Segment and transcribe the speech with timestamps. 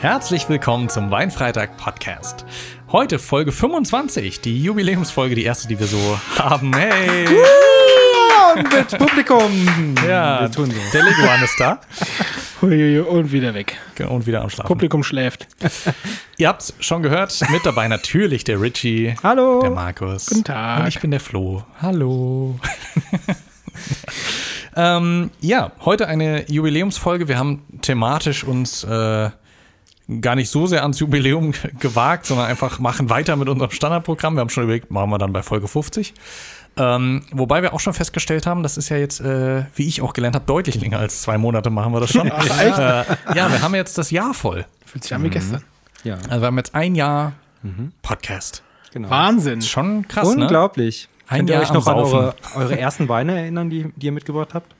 [0.00, 2.46] Herzlich willkommen zum Weinfreitag Podcast.
[2.90, 6.74] Heute Folge 25, die Jubiläumsfolge, die erste, die wir so haben.
[6.74, 7.26] Hey!
[8.58, 9.94] Mit Publikum.
[10.06, 10.76] Ja, wir tun so.
[10.92, 11.80] der Leguan ist da
[12.60, 13.78] Und wieder weg.
[14.08, 14.66] und wieder am Schlafen.
[14.66, 15.46] Publikum schläft.
[16.38, 19.60] Ihr habt's schon gehört, mit dabei natürlich der Richie, Hallo.
[19.60, 20.26] der Markus.
[20.26, 20.80] Guten Tag.
[20.80, 21.62] Und ich bin der Flo.
[21.80, 22.58] Hallo.
[24.76, 27.28] ähm, ja, heute eine Jubiläumsfolge.
[27.28, 29.30] Wir haben thematisch uns äh,
[30.20, 34.34] gar nicht so sehr ans Jubiläum gewagt, sondern einfach machen weiter mit unserem Standardprogramm.
[34.34, 36.14] Wir haben schon überlegt, machen wir dann bei Folge 50.
[36.78, 40.12] Ähm, wobei wir auch schon festgestellt haben, das ist ja jetzt, äh, wie ich auch
[40.12, 42.30] gelernt habe, deutlich länger als zwei Monate machen wir das schon.
[42.34, 42.78] Ach, echt?
[42.78, 43.04] Äh,
[43.36, 44.64] ja, wir haben jetzt das Jahr voll.
[44.86, 45.62] Fühlt sich an wie gestern.
[46.04, 47.32] Ja, Also wir haben jetzt ein Jahr
[48.02, 48.62] Podcast.
[48.92, 49.10] genau.
[49.10, 49.60] Wahnsinn.
[49.62, 50.42] Schon krass, ne?
[50.44, 51.08] Unglaublich.
[51.26, 54.12] Ein Könnt ihr Jahr euch noch an eure, eure ersten Weine erinnern, die, die ihr
[54.12, 54.74] mitgebracht habt?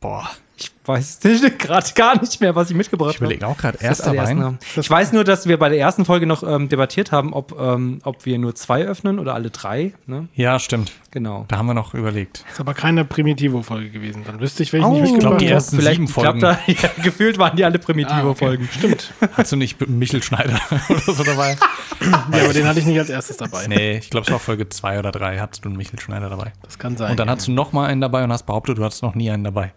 [0.00, 0.28] Boah,
[0.58, 3.86] Ich weiß nicht, gerade gar nicht mehr, was ich mitgebracht ich überlege auch gerade, habe.
[3.86, 4.58] Erster Wein.
[4.76, 7.98] Ich weiß nur, dass wir bei der ersten Folge noch ähm, debattiert haben, ob, ähm,
[8.04, 9.92] ob wir nur zwei öffnen oder alle drei.
[10.06, 10.28] Ne?
[10.34, 10.92] Ja, stimmt.
[11.10, 11.44] Genau.
[11.48, 12.44] Da haben wir noch überlegt.
[12.50, 14.22] Ist aber keine Primitivo-Folge gewesen.
[14.26, 15.54] Dann wüsste ich, welchen Oh, ich ich glaub, mitgebracht die habe.
[15.54, 16.40] ersten Vielleicht sieben Folgen.
[16.40, 18.64] da, ja, gefühlt waren die alle Ah, Primitivo-Folgen.
[18.64, 18.78] okay.
[18.78, 19.12] Stimmt.
[19.32, 21.56] Hast du nicht Michel Schneider oder so dabei?
[22.00, 23.66] Ja, aber den hatte ich nicht als erstes dabei.
[23.66, 26.52] Nee, ich glaube, es war Folge zwei oder drei, hattest du einen Michel Schneider dabei.
[26.62, 27.10] Das kann sein.
[27.12, 27.32] Und dann ja.
[27.32, 29.72] hattest du noch mal einen dabei und hast behauptet, du hattest noch nie einen dabei.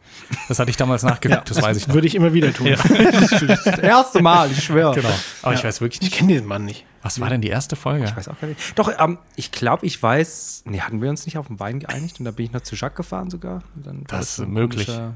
[0.49, 1.95] Das hatte ich damals nachgeguckt, das weiß ich noch.
[1.95, 2.67] Würde ich immer wieder tun.
[2.77, 4.93] Das erste Mal, ich schwöre.
[4.95, 5.09] Genau.
[5.41, 6.85] Aber ich weiß wirklich Ich nicht, kenne diesen Mann nicht.
[7.01, 8.05] was war denn die erste Folge?
[8.05, 8.77] Ich weiß auch gar nicht.
[8.77, 10.63] Doch, ähm, ich glaube, ich weiß.
[10.65, 12.75] Nee, hatten wir uns nicht auf den Wein geeinigt und da bin ich noch zu
[12.75, 13.63] Jacques gefahren sogar.
[14.07, 14.85] Das ist möglich.
[14.87, 15.13] komischer-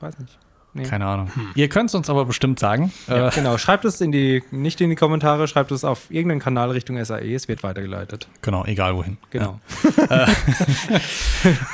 [0.00, 0.38] Weiß nicht.
[0.78, 0.84] Nee.
[0.88, 1.30] Keine Ahnung.
[1.54, 2.92] Ihr könnt es uns aber bestimmt sagen.
[3.06, 6.40] Ja, Äh, genau, schreibt es in die, nicht in die Kommentare, schreibt es auf irgendeinen
[6.40, 8.28] Kanal Richtung SAE, es wird weitergeleitet.
[8.42, 9.16] genau, egal wohin.
[9.30, 9.58] Genau.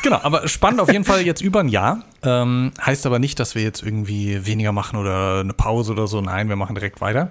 [0.02, 2.02] Genau, aber spannend auf jeden Fall jetzt über ein Jahr.
[2.22, 6.20] Ähm, heißt aber nicht, dass wir jetzt irgendwie weniger machen oder eine Pause oder so.
[6.20, 7.30] Nein, wir machen direkt weiter.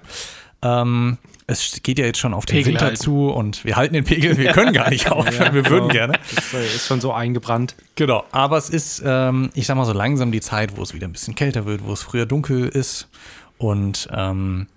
[0.64, 2.98] Ähm, es geht ja jetzt schon auf den Pegel Winter halten.
[2.98, 4.38] zu und wir halten den Pegel.
[4.38, 6.18] Wir können gar nicht aufhören, wir würden gerne.
[6.34, 7.76] Das äh, ist schon so eingebrannt.
[7.96, 11.08] Genau, aber es ist, ähm, ich sag mal so langsam die Zeit, wo es wieder
[11.08, 13.10] ein bisschen kälter wird, wo es früher dunkel ist.
[13.58, 14.68] Und ähm,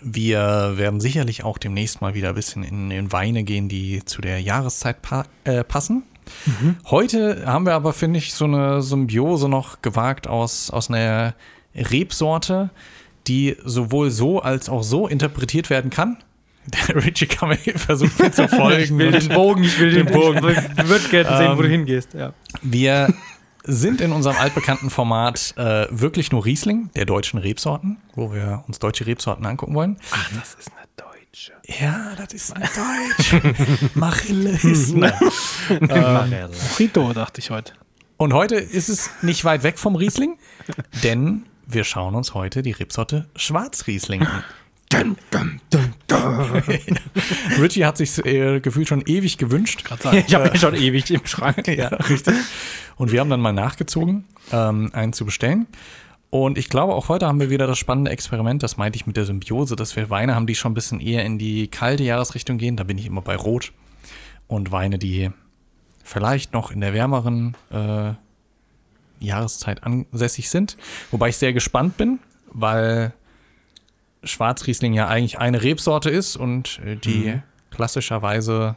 [0.00, 4.22] wir werden sicherlich auch demnächst mal wieder ein bisschen in, in Weine gehen, die zu
[4.22, 6.04] der Jahreszeit pa äh, passen.
[6.86, 11.34] Heute haben wir aber, finde ich, so eine Symbiose noch gewagt aus, aus einer
[11.74, 12.70] Rebsorte,
[13.26, 16.18] die sowohl so als auch so interpretiert werden kann.
[16.88, 19.00] Der Richie kann mir versuchen mir zu folgen.
[19.02, 20.38] und- Bogen, ich will den Bogen.
[20.38, 22.14] Ich würde gerne sehen, wo du Ähm, hingehst.
[22.14, 22.32] Ja.
[22.62, 23.12] Wir
[23.64, 28.78] sind in unserem altbekannten Format äh, wirklich nur Riesling der deutschen Rebsorten, wo wir uns
[28.78, 29.98] deutsche Rebsorten angucken wollen.
[30.12, 31.52] Ach, das ist eine Deutsche.
[31.80, 33.42] Ja, das ist ein Deutsch.
[33.94, 35.12] Machillisme.
[36.52, 37.72] Frito, dachte ich heute.
[38.16, 40.38] Und heute ist es nicht weit weg vom Riesling,
[41.02, 44.44] denn wir schauen uns heute die Rebsorte Schwarzriesling an.
[47.60, 49.84] Richie hat sich äh, gefühlt schon ewig gewünscht.
[50.26, 51.68] Ich habe ihn schon ewig im Schrank.
[51.72, 52.34] Ja, richtig.
[52.96, 55.66] Und wir haben dann mal nachgezogen, ähm, einen zu bestellen.
[56.30, 59.16] Und ich glaube, auch heute haben wir wieder das spannende Experiment, das meinte ich mit
[59.16, 62.58] der Symbiose, dass wir Weine haben, die schon ein bisschen eher in die kalte Jahresrichtung
[62.58, 62.76] gehen.
[62.76, 63.72] Da bin ich immer bei Rot.
[64.46, 65.30] Und Weine, die
[66.04, 68.12] vielleicht noch in der wärmeren äh,
[69.26, 70.76] Jahreszeit ansässig sind.
[71.10, 72.18] Wobei ich sehr gespannt bin,
[72.50, 73.12] weil
[74.24, 77.40] Schwarzriesling ja eigentlich eine Rebsorte ist und äh, die
[77.70, 78.76] klassischerweise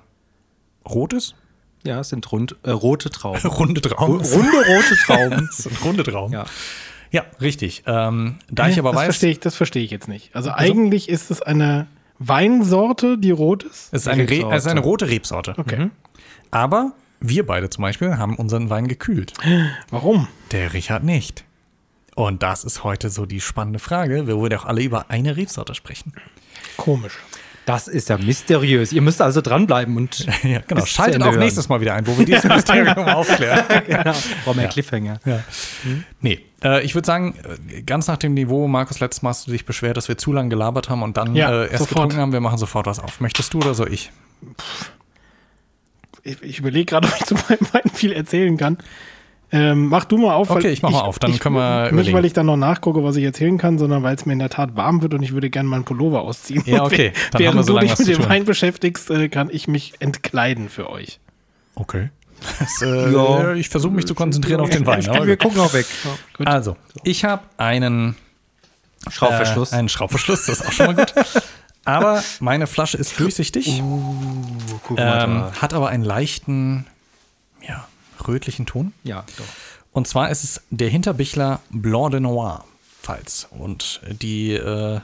[0.87, 1.35] rot ist.
[1.83, 3.39] Ja, es sind rund, äh, rote Trauben.
[3.49, 4.21] Runde Trauben.
[4.21, 5.49] Runde rote Trauben.
[5.55, 6.33] Das sind runde Trauben.
[6.33, 6.45] Ja.
[7.11, 7.83] Ja, richtig.
[7.85, 10.35] Ähm, da ich aber das weiß, verstehe ich, das verstehe ich jetzt nicht.
[10.35, 11.87] Also, eigentlich ist es eine
[12.19, 13.93] Weinsorte, die rot ist.
[13.93, 15.53] es ist eine, Re es ist eine rote Rebsorte.
[15.57, 15.91] Okay.
[16.51, 19.33] Aber wir beide zum Beispiel haben unseren Wein gekühlt.
[19.89, 20.27] Warum?
[20.51, 21.43] Der Richard nicht.
[22.15, 24.25] Und das ist heute so die spannende Frage.
[24.27, 26.13] Wir wollen auch alle über eine Rebsorte sprechen.
[26.77, 27.13] Komisch.
[27.65, 28.93] Das ist ja mysteriös.
[28.93, 30.85] Ihr müsst also dranbleiben und Ja, genau.
[30.85, 31.39] Schaltet auch hören.
[31.39, 33.63] nächstes Mal wieder ein, wo wir dieses Mysterium aufklären.
[33.87, 34.13] genau.
[34.45, 35.19] brauchen wir Cliffhanger.
[35.25, 35.43] Ja.
[36.21, 37.33] Nee, äh, ich würde sagen,
[37.69, 40.31] äh, ganz nach dem Niveau, Markus, letztes Mal hast du dich beschwert, dass wir zu
[40.31, 41.89] lange gelabert haben und dann Ja, äh, erst sofort.
[41.89, 42.33] getrunken haben.
[42.33, 43.19] Wir machen sofort was auf.
[43.19, 44.11] Möchtest du oder so ich?
[46.25, 48.77] Ich, ich überlege gerade, ob ich zu meinem Wein viel erzählen kann.
[49.51, 50.49] Ähm, mach du mal auf.
[50.49, 52.17] weil Okay, ich mach mal auf, dann ich, können wir Nicht, überlegen.
[52.17, 54.49] weil ich dann noch nachgucke, was ich erzählen kann, sondern weil es mir in der
[54.49, 56.63] Tat warm wird und ich würde gerne meinen Pullover ausziehen.
[56.65, 58.27] Ja, okay, dann Während haben wir so du lange dich was mit dem.
[58.29, 61.19] Wein beschäftigst, äh, kann ich mich entkleiden für euch.
[61.75, 62.09] Okay.
[62.59, 63.53] Das, äh, Ja.
[63.53, 65.07] Ich versuche mich zu konzentrieren auf den Wein.
[65.09, 65.43] Aber Wir gut.
[65.45, 65.85] gucken auch weg.
[66.43, 68.15] Also, ich habe einen
[69.09, 69.71] Schraubverschluss.
[69.71, 71.13] Äh, einen Schraubverschluss, das ist auch schon mal gut.
[71.85, 73.81] Aber meine Flasche ist durchsichtig,
[74.87, 76.85] Guck mal ähm, hat aber einen leichten,
[77.67, 77.87] ja,
[78.27, 78.93] rötlichen Ton.
[79.03, 79.45] Ja, doch.
[79.91, 82.65] Und zwar ist es der Hinterbichler Blanc de Noir,
[83.01, 83.47] falls.
[83.51, 84.99] Und die äh,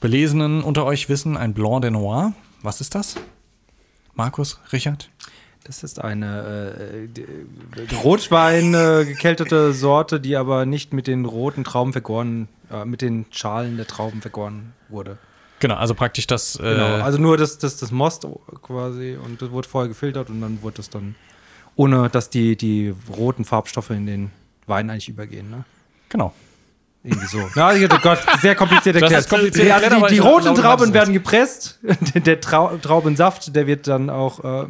[0.00, 3.14] Belesenen unter euch wissen, ein Blanc de Noir, was ist das?
[4.14, 5.08] Markus, Richard?
[5.64, 11.92] Das ist eine äh, Rotwein äh, gekältete Sorte, die aber nicht mit den roten Trauben
[11.92, 15.18] vergoren, äh, mit den Schalen der Trauben vergoren wurde.
[15.60, 16.56] Genau, also praktisch das.
[16.56, 17.02] Äh, Genau.
[17.02, 18.26] Also nur das, das, das Most
[18.62, 21.14] quasi und das wurde vorher gefiltert und dann wurde es dann,
[21.76, 24.30] ohne dass die, die roten Farbstoffe in den
[24.66, 25.50] Wein eigentlich übergehen.
[25.50, 25.64] Ne?
[26.08, 26.34] genau.
[27.02, 27.38] Irgendwie so.
[27.54, 29.28] Na, oh Gott, sehr kompliziert Das erklärt.
[29.30, 31.78] kompliziert also die, die roten Trauben werden gepresst.
[32.14, 34.66] Der Trau Traubensaft, der wird dann auch äh,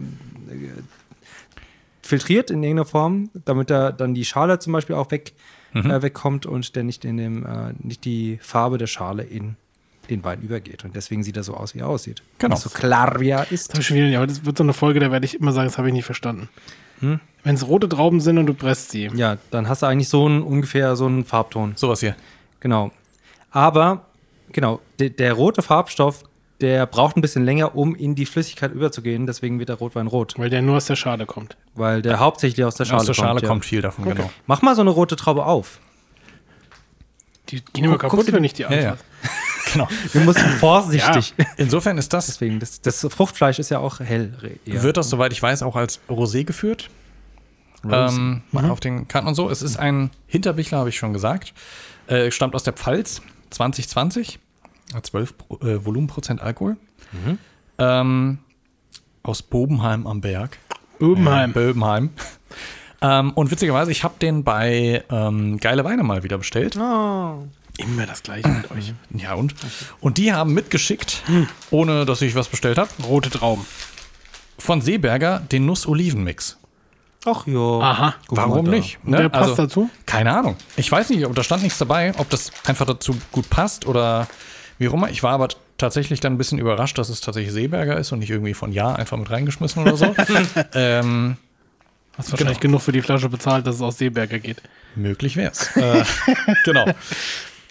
[2.03, 5.33] filtriert in irgendeiner Form, damit da dann die Schale zum Beispiel auch weg,
[5.73, 5.89] Mhm.
[5.91, 9.55] äh, wegkommt und der nicht in dem, äh, nicht die Farbe der Schale in
[10.11, 10.85] den Wein übergeht.
[10.85, 12.23] Und deswegen sieht er so aus, wie er aussieht.
[12.39, 12.57] Genau.
[12.57, 13.77] So klar, wie er ist.
[13.77, 15.69] Das, schon wieder, ja, aber das wird so eine Folge, da werde ich immer sagen,
[15.69, 16.49] das habe ich nicht verstanden.
[17.01, 19.11] Wenn es rote Trauben sind und du presst sie.
[19.15, 21.73] Ja, dann hast du eigentlich so einen, ungefähr so einen Farbton.
[21.77, 22.15] Sowas hier.
[22.61, 22.91] Genau.
[23.51, 24.05] Aber,
[24.53, 26.25] genau, de, der rote Farbstoff,
[26.61, 29.27] der braucht ein bisschen länger, um in die Flüssigkeit überzugehen.
[29.27, 30.35] Deswegen wird der Rotwein rot.
[30.37, 31.57] Weil der nur aus der Schale kommt.
[31.75, 33.49] Weil der hauptsächlich aus der Schale Aus der Schale kommt.
[33.49, 33.69] kommt, ja.
[33.69, 34.31] viel davon, genau.
[34.47, 35.81] Mach mal so eine rote Traube auf.
[37.49, 38.97] Die gehen immer kaputt, wenn ich die Ja, ja.
[39.73, 39.89] Genau.
[40.13, 41.35] Wir müssen vorsichtig.
[41.57, 44.59] Insofern ist das, Deswegen, das, das Fruchtfleisch ist ja auch hell.
[44.67, 44.83] eher.
[44.83, 46.91] wird das, soweit ich weiß, auch als Rosé geführt.
[47.91, 49.49] Ähm, Auf den Karten und so.
[49.49, 51.55] Es ist ein Hinterbichler, habe ich schon gesagt.
[52.09, 54.39] Äh, stammt aus der Pfalz 2020.
[54.95, 56.77] Hat 12 Pro- äh, Volumenprozent Alkohol.
[57.79, 58.39] Ähm,
[59.23, 60.59] aus Bobenheim am Berg.
[60.99, 61.53] Böbenheim.
[61.53, 62.11] Böbenheim.
[63.01, 66.77] ähm, und witzigerweise, ich habe den bei ähm, Geile Weine mal wieder bestellt.
[66.79, 67.47] Oh.
[67.79, 68.93] Immer das gleiche mit euch.
[69.11, 69.55] Ja, und?
[70.01, 71.23] Und die haben mitgeschickt,
[71.71, 73.67] ohne dass ich was bestellt habe, Rote Trauben.
[74.59, 76.59] von Seeberger den Nuss-Oliven-Mix.
[77.27, 77.59] Ach ja.
[77.59, 78.15] Aha.
[78.29, 78.71] Warum da.
[78.71, 78.99] nicht?
[79.05, 79.91] Und der passt dazu?
[80.07, 80.57] Keine Ahnung.
[80.77, 84.27] Ich weiß nicht, ob da stand nichts dabei, ob das einfach dazu gut passt oder
[84.79, 85.11] wie auch immer.
[85.11, 88.31] Ich war aber tatsächlich dann ein bisschen überrascht, dass es tatsächlich Seeberger ist und nicht
[88.31, 90.15] irgendwie von Ja einfach mit reingeschmissen oder so.
[90.75, 91.37] ähm,
[92.17, 94.63] Hast wahrscheinlich genug für die Flasche bezahlt, dass es aus Seeberger geht.
[94.95, 95.75] möglich wär's.
[95.77, 96.05] äh,
[96.65, 96.87] genau.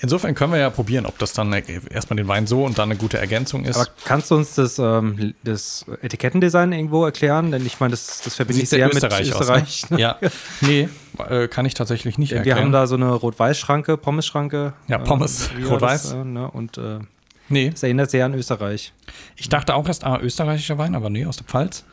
[0.01, 2.89] Insofern können wir ja probieren, ob das dann äh, erstmal den Wein so und dann
[2.89, 3.75] eine gute Ergänzung ist.
[3.75, 7.51] Aber kannst du uns das, ähm, das Etikettendesign irgendwo erklären?
[7.51, 9.83] Denn ich meine, das, das verbinde ich sehr sehr mit Österreich, Österreich.
[9.83, 9.89] aus.
[9.91, 9.99] Ne?
[9.99, 10.17] Ja.
[10.61, 10.87] Nee,
[11.29, 12.59] äh, kann ich tatsächlich nicht Wir erklären.
[12.59, 14.73] haben da so eine Rot-Weiß-Schranke, Pommes-Schranke.
[14.87, 16.13] Ja, Pommes, wie war Rot-Weiß.
[16.13, 16.49] Äh, ne?
[16.49, 16.99] Und äh,
[17.49, 18.93] nee, das erinnert sehr an Österreich.
[19.35, 21.83] ich dachte auch erst, ah, österreichischer Wein, aber nee, aus der Pfalz.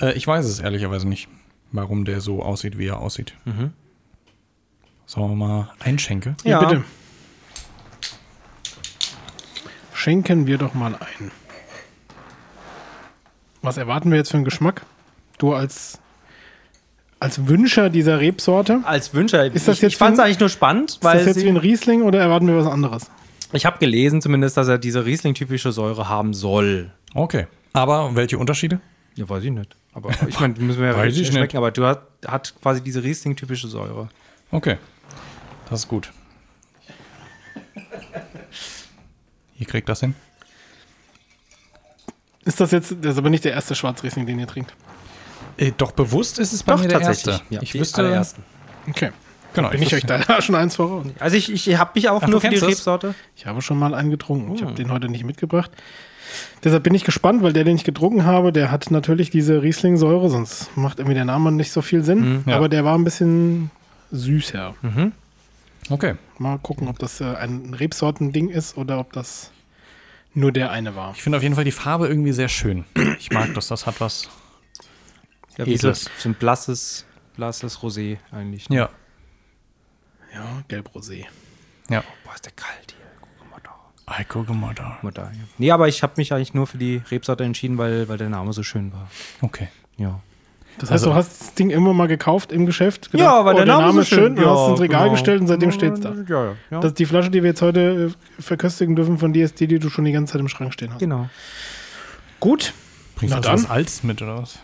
[0.00, 1.28] Äh, ich weiß es ehrlicherweise nicht,
[1.72, 3.34] warum der so aussieht, wie er aussieht.
[5.06, 6.36] Sollen wir mal einschenke?
[6.44, 6.68] Ja, Ja.
[6.68, 6.84] bitte.
[10.08, 11.30] Schenken wir doch mal ein.
[13.60, 14.86] Was erwarten wir jetzt für einen Geschmack?
[15.36, 15.98] Du als,
[17.20, 18.80] als Wünscher dieser Rebsorte?
[18.84, 19.44] Als Wünscher.
[19.44, 21.48] Ist das ich jetzt ich fand es eigentlich nur spannend, Ist das weil jetzt wie
[21.50, 23.10] ein Riesling oder erwarten wir was anderes?
[23.52, 26.90] ich habe gelesen zumindest, dass er diese Riesling-typische Säure haben soll.
[27.12, 27.46] Okay.
[27.74, 28.80] Aber welche Unterschiede?
[29.14, 29.76] Ja, weiß ich nicht.
[29.92, 31.54] Aber ich meine, die müssen wir ja Weiß ich schmecken, nicht.
[31.56, 34.08] aber du hat, hat quasi diese Riesling-typische Säure.
[34.52, 34.78] Okay.
[35.68, 36.10] Das ist gut.
[39.58, 40.14] Ihr kriegt das hin.
[42.44, 44.74] Ist das jetzt, das ist aber nicht der erste Schwarzriesling, den ihr trinkt.
[45.56, 47.34] Äh, doch bewusst ist es bei Doch, mir der tatsächlich.
[47.40, 47.54] erste.
[47.54, 48.42] Ja, ich wüsste, allerersten.
[48.88, 49.10] Okay.
[49.52, 51.06] genau, Bin ich euch wüsste- da schon eins voraus?
[51.18, 52.56] Also ich, ich habe mich auch Ach, nur für die?
[52.56, 53.14] Rebsorte.
[53.36, 54.50] Ich habe schon mal einen getrunken.
[54.50, 54.54] Oh.
[54.54, 55.70] Ich habe den heute nicht mitgebracht.
[56.62, 60.28] Deshalb bin ich gespannt, weil der, den ich getrunken habe, der hat natürlich diese Riesling-Säure,
[60.30, 62.20] sonst macht irgendwie der Name nicht so viel Sinn.
[62.36, 62.56] Mhm, ja.
[62.56, 63.70] Aber der war ein bisschen
[64.10, 64.74] süßer.
[65.90, 66.14] Okay.
[66.38, 69.50] Mal gucken, ob das äh, ein Rebsorten-Ding ist oder ob das
[70.34, 71.12] nur der eine war.
[71.14, 72.84] Ich finde auf jeden Fall die Farbe irgendwie sehr schön.
[73.18, 73.68] Ich mag das.
[73.68, 74.28] Das hat was.
[75.56, 75.92] Ja, wie so,
[76.24, 77.04] ein blasses,
[77.34, 78.68] blasses Rosé eigentlich.
[78.68, 78.76] ne?
[78.76, 78.90] Ja.
[80.32, 81.24] Ja, Gelb-Rosé.
[81.88, 82.04] Ja.
[82.24, 83.06] Boah, ist der kalt hier.
[83.20, 83.70] Guck mal da.
[84.06, 84.98] Ei, guck mal da.
[85.02, 85.38] Mal da ja.
[85.56, 88.52] Nee, aber ich habe mich eigentlich nur für die Rebsorte entschieden, weil, weil der Name
[88.52, 89.10] so schön war.
[89.40, 89.68] Okay.
[89.96, 90.20] Ja.
[90.78, 93.10] Das heißt, Also- du hast das Ding immer mal gekauft im Geschäft?
[93.10, 94.24] gedacht, Ja, weil oh, der Name ist so schön.
[94.24, 95.12] schön- Du hast es Ja, ins Regal genau.
[95.12, 96.14] gestellt und seitdem steht es da.
[96.14, 96.56] Ja, ja.
[96.70, 96.80] ja.
[96.80, 99.66] Das ist die Flasche, die wir jetzt heute äh, verköstigen dürfen von dir, ist die,
[99.66, 101.00] die du schon die ganze Zeit im Schrank stehen hast.
[101.00, 101.28] genau.
[102.40, 102.72] Gut.
[103.16, 103.58] Bringst Na du dann.
[103.64, 104.58] was Altes mit oder was?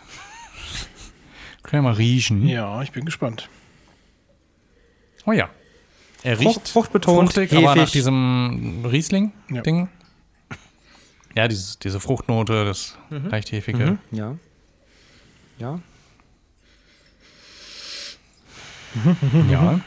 [1.64, 2.46] Können wir mal riechen.
[2.46, 3.48] Ja, ich bin gespannt.
[5.26, 5.48] Oh ja.
[6.22, 7.92] Er Frucht- riecht fruchtbetont, fruchtig, aber nach hefig.
[7.92, 9.88] diesem Riesling-Ding.
[10.50, 10.56] Ja.
[11.36, 13.92] Ja, dieses, diese Fruchtnote, das leicht hefige.
[13.92, 13.98] Mhm.
[14.12, 14.34] Ja.
[15.58, 15.80] Ja.
[19.50, 19.80] Ja,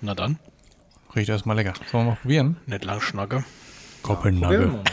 [0.00, 0.38] Na dann,
[1.14, 1.72] riecht erstmal lecker.
[1.90, 2.56] Sollen wir mal probieren?
[2.66, 3.44] nicht lang schnacke.
[4.02, 4.80] Kopenhagen.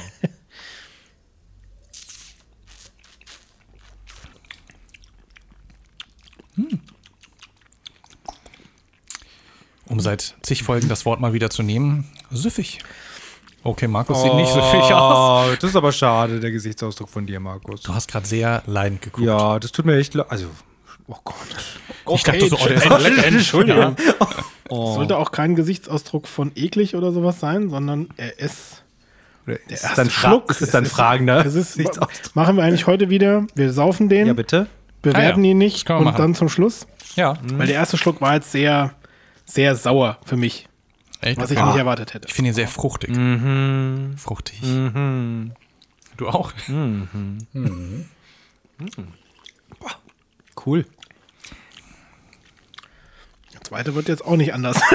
[9.85, 12.79] Um seit zig Folgen das Wort mal wieder zu nehmen, süffig.
[13.63, 15.47] Okay, Markus sieht nicht süffig aus.
[15.49, 17.81] Oh, das ist aber schade, der Gesichtsausdruck von dir, Markus.
[17.81, 19.25] Du hast gerade sehr leidend geguckt.
[19.25, 20.29] Ja, das tut mir echt leid.
[20.29, 20.47] Also,
[21.07, 21.35] oh Gott.
[22.15, 23.25] ich dachte so, oh, der ist lecker.
[23.25, 23.95] Entschuldigung.
[24.69, 24.95] Oh.
[24.95, 28.83] Sollte auch kein Gesichtsausdruck von eklig oder sowas sein, sondern er ist.
[29.45, 30.49] Oder ist erste dann, Schluck.
[30.49, 31.45] ist es dann ist- fragender?
[31.45, 31.77] Es ist,
[32.35, 33.45] machen wir eigentlich heute wieder.
[33.55, 34.67] Wir saufen den, Ja, bitte.
[35.01, 36.17] bewerten Ah ja, ihn nicht und machen.
[36.17, 36.87] dann zum Schluss.
[37.15, 38.93] Ja, Weil der erste Schluck war jetzt sehr,
[39.45, 40.67] sehr sauer für mich,
[41.19, 41.37] echt?
[41.37, 42.27] was ich Ah, nicht erwartet hätte.
[42.29, 43.11] Ich finde ihn sehr fruchtig.
[44.17, 44.61] Fruchtig.
[46.17, 46.53] Du auch?
[50.65, 50.85] Cool.
[53.53, 54.79] Der zweite wird jetzt auch nicht anders.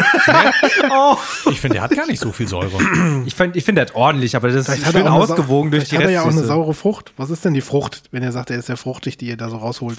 [1.50, 2.78] Ich finde, der hat gar nicht so viel Säure.
[3.26, 5.88] Ich finde, ich find, der hat ordentlich, aber das ist Vielleicht hat schön ausgewogen durch
[5.88, 7.12] die hat er ja auch eine saure Frucht.
[7.16, 9.48] Was ist denn die Frucht, wenn er sagt, er ist sehr fruchtig, die ihr da
[9.48, 9.98] so rausholt?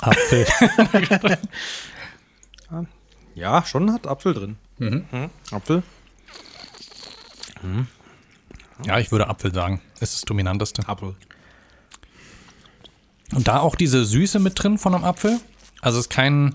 [0.00, 0.46] Apfel.
[3.34, 4.56] Ja, schon hat Apfel drin.
[4.78, 5.30] Mhm.
[5.52, 5.84] Apfel?
[8.84, 9.80] Ja, ich würde Apfel sagen.
[10.00, 10.88] Ist das dominanteste.
[10.88, 11.14] Apfel.
[13.34, 15.38] Und da auch diese Süße mit drin von einem Apfel.
[15.80, 16.54] Also es ist kein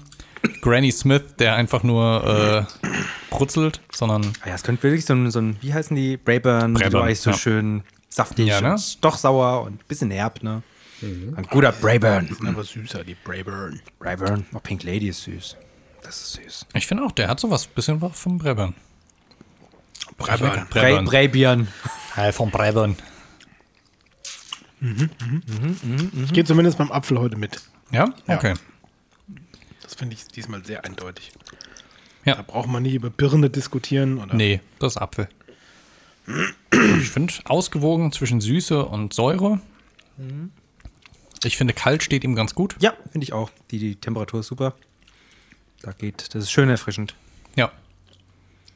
[0.62, 2.90] Granny Smith, der einfach nur äh,
[3.30, 6.18] brutzelt, sondern Ah Ja, es könnte wirklich so ein, so ein wie heißen die?
[6.18, 7.38] Brayburn, die Brayburn, so eigentlich so ja.
[7.38, 8.74] schön saftig, Ja, ne?
[8.74, 10.62] und doch sauer und ein bisschen herb, ne?
[11.02, 12.30] Ein guter Brayburn.
[12.48, 13.82] Aber süßer, die Brayburn.
[14.00, 14.46] Brayburn.
[14.54, 15.58] Oh, Pink Lady ist süß.
[16.02, 16.66] Das ist süß.
[16.74, 18.74] ich finde auch, der hat sowas bisschen was vom Brebern.
[20.18, 20.66] Brayburn.
[20.70, 21.06] Bray, Brayburn.
[21.06, 21.68] Braybieren.
[22.16, 22.52] Hey, vom
[24.84, 26.24] Brebern.
[26.26, 27.62] Ich gehe zumindest beim Apfel heute mit.
[27.92, 28.14] Ja?
[28.28, 28.54] Okay.
[29.82, 31.32] Das finde ich diesmal sehr eindeutig.
[32.26, 32.36] Ja.
[32.36, 34.18] Da braucht man nicht über Birne diskutieren.
[34.18, 35.28] Oder Nee, das ist Apfel.
[37.02, 39.60] Ich finde ausgewogen zwischen Süße und Säure.
[41.44, 42.76] Ich finde, kalt steht ihm ganz gut.
[42.80, 43.52] Ja, finde ich auch.
[43.72, 44.74] Die, die Temperatur ist super.
[45.82, 47.16] Da geht, das ist schön erfrischend.
[47.58, 47.72] Ja.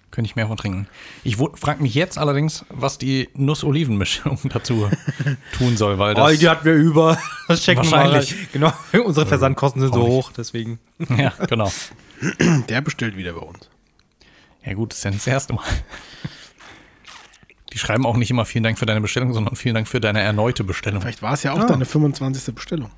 [0.10, 0.88] Könnte ich mehr von trinken.
[1.24, 4.90] Ich frage mich jetzt allerdings, was die Nuss-Oliven-Mischung dazu
[5.58, 6.40] tun soll, weil Oh, das.
[6.40, 7.18] die hatten wir über.
[7.50, 8.12] Das checken wir mal.
[8.14, 8.52] Wahrscheinlich.
[8.52, 8.74] Genau,
[9.06, 10.80] unsere Versandkosten sind so hoch, deswegen.
[11.18, 11.72] ja, genau.
[12.70, 13.70] Der bestellt wieder bei uns.
[14.66, 15.64] Ja, gut, das ist ja nicht das erste Mal.
[17.74, 20.22] Die schreiben auch nicht immer vielen Dank für deine Bestellung, sondern vielen Dank für deine
[20.22, 21.02] erneute Bestellung.
[21.02, 21.66] Vielleicht war es ja auch Ah.
[21.68, 22.54] deine 25.
[22.56, 22.90] Bestellung.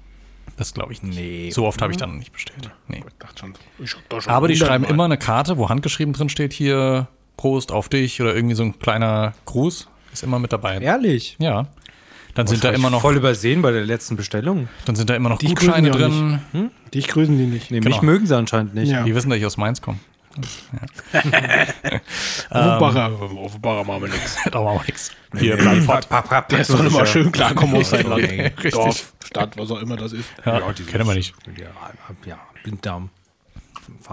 [0.58, 1.18] Das glaube ich nicht.
[1.18, 1.52] Nee.
[1.52, 2.70] So oft habe ich dann noch nicht bestellt.
[2.88, 3.04] Nee.
[3.08, 4.90] Ich dachte schon, ich schon Aber die 100 schreiben Mal.
[4.92, 8.78] immer eine Karte, wo handgeschrieben drin steht, hier Prost auf dich oder irgendwie so ein
[8.80, 9.88] kleiner Gruß.
[10.12, 10.78] Ist immer mit dabei.
[10.80, 11.36] Ehrlich.
[11.40, 11.68] Ja.
[12.36, 14.70] Dann sind da immer noch, Voll übersehen bei der letzten Bestellung.
[14.86, 16.40] dann sind da immer noch Die Gutscheine drin.
[16.94, 17.72] Dich grüßen die nicht.
[17.72, 17.96] Nee, Genau.
[17.96, 18.90] mich mögen sie anscheinend nicht.
[18.92, 19.04] Ja.
[19.04, 20.00] Die wissen, dass ich aus Mainz komme.
[22.50, 24.38] Offenbacher, Offenbacher machen wir nichts.
[24.52, 25.12] da war auch nichts.
[25.38, 26.52] Hier, Blandfahrt.
[26.52, 28.74] Der soll immer schön klarkommen aus seinem Land.
[28.74, 30.30] Dorf, Stadt, was auch immer das ist.
[30.46, 31.34] Ja, die kennen wir nicht.
[31.58, 31.68] Ja,
[32.26, 33.10] ja Blinddarm.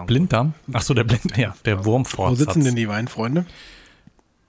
[0.07, 0.55] Blinddarm?
[0.73, 2.39] Ach so, der Blind, ja, der Wo Wurmfortsatz.
[2.39, 3.45] sitzen denn die Weinfreunde?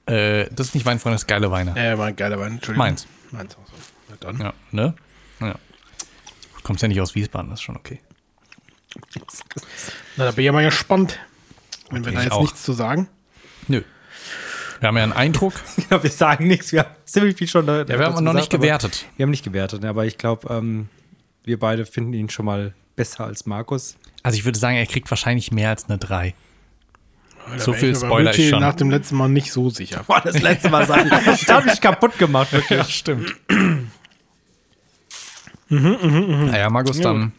[0.05, 1.75] Äh, das ist nicht Weinfreund, das ist geile Weine.
[1.75, 2.53] Äh, war ein geiler Wein.
[2.53, 2.85] Entschuldigung.
[2.85, 3.07] Mainz.
[3.31, 3.73] Mainz auch so.
[4.09, 4.39] Na dann.
[4.39, 4.93] Ja, ne?
[5.41, 5.51] Ja.
[5.51, 7.99] Du kommst ja nicht aus Wiesbaden, das ist schon okay.
[10.15, 11.19] Na, da bin ich ja mal gespannt.
[11.91, 12.41] Wenn wir da ich jetzt auch.
[12.41, 13.07] nichts zu sagen.
[13.67, 13.81] Nö.
[14.79, 15.53] Wir haben ja einen Eindruck.
[15.89, 16.71] Ja, wir sagen nichts.
[16.71, 17.79] Wir haben ziemlich viel schon da.
[17.79, 19.05] Ja, wir haben noch nicht gewertet.
[19.15, 20.89] Wir haben nicht gewertet, aber ich glaube, ähm,
[21.43, 23.95] wir beide finden ihn schon mal besser als Markus.
[24.23, 26.33] Also ich würde sagen, er kriegt wahrscheinlich mehr als eine 3.
[27.49, 28.59] Da So viel ich Spoiler ich schon.
[28.59, 30.03] nach dem letzten Mal nicht so sicher.
[30.05, 31.09] Boah, das letzte Mal sagen.
[31.33, 32.83] Ich habe mich kaputt gemacht, wirklich.
[32.93, 33.33] stimmt.
[35.69, 37.33] Naja, Markus, dann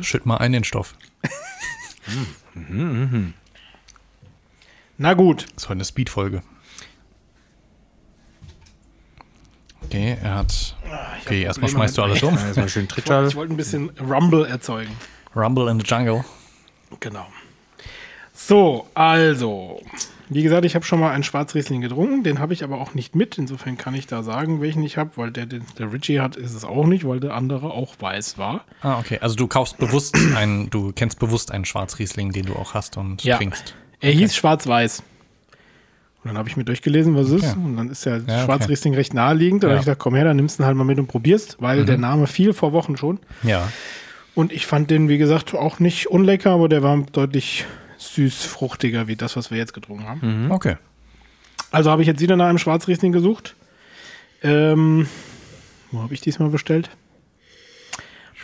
[0.00, 0.94] schütt mal ein den Stoff.
[4.96, 5.46] Na gut.
[5.54, 6.42] Das ist heute eine Speed-Folge.
[9.84, 10.76] Okay, er hat.
[11.22, 12.36] Okay, erstmal schmeißt du alles um.
[12.38, 14.96] Erstmal schön Ich wollte ein bisschen Rumble erzeugen.
[15.34, 16.24] Rumble in the Jungle.
[17.00, 17.26] Genau.
[18.32, 19.80] So, also.
[20.34, 22.24] Wie gesagt, ich habe schon mal einen Schwarzriesling getrunken.
[22.24, 23.38] Den habe ich aber auch nicht mit.
[23.38, 26.52] Insofern kann ich da sagen, welchen ich habe, weil der, den der Richie hat, ist
[26.54, 28.64] es auch nicht, weil der andere auch weiß war.
[28.82, 29.18] Ah, okay.
[29.20, 33.22] Also du kaufst bewusst einen, du kennst bewusst einen Schwarzriesling, den du auch hast und
[33.22, 33.36] Ja.
[33.36, 33.74] trinkst.
[34.00, 35.02] Er hieß Schwarz-Weiß.
[36.24, 37.50] Und dann habe ich mir durchgelesen, was es ist.
[37.52, 37.60] Okay.
[37.64, 38.44] Und dann ist ja, okay.
[38.44, 39.62] Schwarzriesling recht naheliegend.
[39.62, 39.72] Da Ja.
[39.74, 41.82] habe ich gedacht, komm her, dann nimmst du ihn halt mal mit und probierst, weil
[41.82, 41.86] Mhm.
[41.86, 43.20] der Name fiel vor Wochen schon.
[43.44, 43.68] Ja.
[44.34, 47.66] Und ich fand den, wie gesagt, auch nicht unlecker, aber der war deutlich
[48.12, 50.50] süß-fruchtiger wie das, was wir jetzt getrunken haben.
[50.50, 50.76] Okay.
[51.70, 53.54] Also habe ich jetzt wieder nach einem Schwarzriesling gesucht.
[54.42, 55.08] Ähm,
[55.90, 56.90] wo habe ich diesmal bestellt?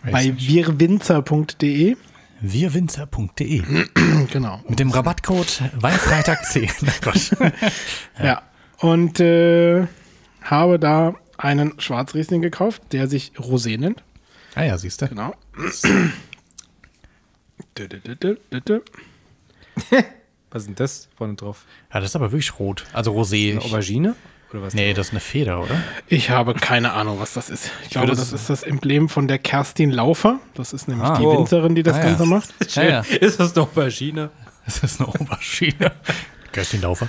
[0.03, 1.97] bei wirwinzer.de.
[2.41, 3.63] Wirwinzer.de.
[4.33, 4.61] Genau.
[4.69, 6.71] Mit dem Rabattcode Weinfreitag 10.
[6.83, 7.31] Na Gott.
[8.23, 8.43] Ja.
[8.79, 9.87] Und äh,
[10.43, 14.03] habe da einen Schwarzriesling gekauft, der sich Rosé nennt.
[14.55, 15.09] Ah ja, siehst du.
[15.09, 15.35] Genau.
[20.53, 21.65] Was ist denn das vorne drauf?
[21.95, 22.85] Ja, das ist aber wirklich rot.
[22.93, 23.53] Also Rosé.
[23.53, 24.17] Eine Aubergine?
[24.53, 24.75] Oder was?
[24.75, 25.81] Nee, das ist eine Feder, oder?
[26.09, 27.71] Ich habe keine Ahnung, was das ist.
[27.85, 30.41] Ich glaube, würde das ist das Emblem von der Kerstin Laufer.
[30.55, 31.17] Das ist nämlich Ah.
[31.19, 31.39] die Oh.
[31.39, 32.05] Winzerin, die das Ah, ja.
[32.07, 32.53] Ganze macht.
[32.75, 33.01] Ja, ja.
[33.03, 34.31] Ist das eine Aubergine?
[34.65, 35.93] Das ist eine Oberschiene.
[36.53, 37.09] Kerstin Laufer.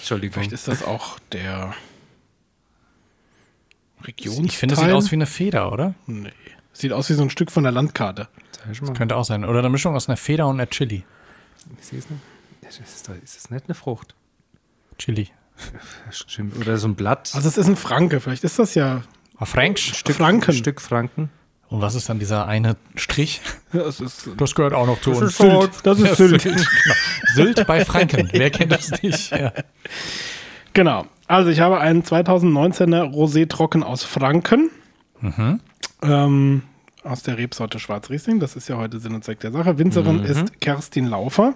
[0.00, 0.34] Entschuldigung.
[0.34, 1.74] Vielleicht ist das auch der
[4.02, 4.46] Regionsteil.
[4.46, 5.94] Ich finde, es sieht aus wie eine Feder, oder?
[6.06, 6.32] Nee.
[6.72, 8.28] Sieht aus wie so ein Stück von der Landkarte.
[8.70, 8.92] Ich mal.
[8.94, 9.44] Könnte auch sein.
[9.44, 11.04] Oder eine Mischung aus einer Feder und einer Chili.
[11.78, 12.22] Ich sehe es nicht.
[12.62, 14.14] Das ist, doch, ist das nicht eine Frucht?
[14.98, 15.28] Chili.
[16.60, 17.30] Oder so ein Blatt.
[17.34, 18.20] Also es ist ein Franke.
[18.20, 19.02] Vielleicht ist das ja
[19.36, 19.94] Ah, Franksch.
[19.94, 20.50] Stück Franken.
[20.50, 21.30] Ein Stück Franken.
[21.68, 23.40] Und was ist dann dieser eine Strich?
[23.72, 25.70] Das ist, Das gehört auch noch zu das ist Sylt.
[25.84, 26.42] Das ist Sylt.
[26.42, 26.62] Genau.
[27.34, 28.28] Sylt bei Franken.
[28.32, 29.30] Wer kennt das nicht?
[29.30, 29.52] Ja.
[30.72, 31.06] Genau.
[31.26, 34.70] Also ich habe einen 2019er Rosé Trocken aus Franken.
[36.02, 36.62] Ähm,
[37.04, 38.40] aus der Rebsorte Schwarzriesling.
[38.40, 39.78] Das ist ja heute Sinn und Zweck der Sache.
[39.78, 41.54] Winzerin ist Kerstin Laufer.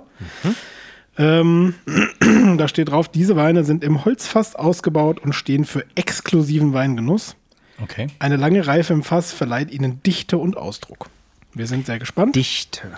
[1.18, 1.74] Ähm,
[2.56, 7.36] da steht drauf, diese Weine sind im Holzfass ausgebaut und stehen für exklusiven Weingenuss.
[7.82, 8.06] Okay.
[8.18, 11.08] Eine lange Reife im Fass verleiht ihnen Dichte und Ausdruck.
[11.52, 12.36] Wir sind sehr gespannt.
[12.36, 12.88] Dichte.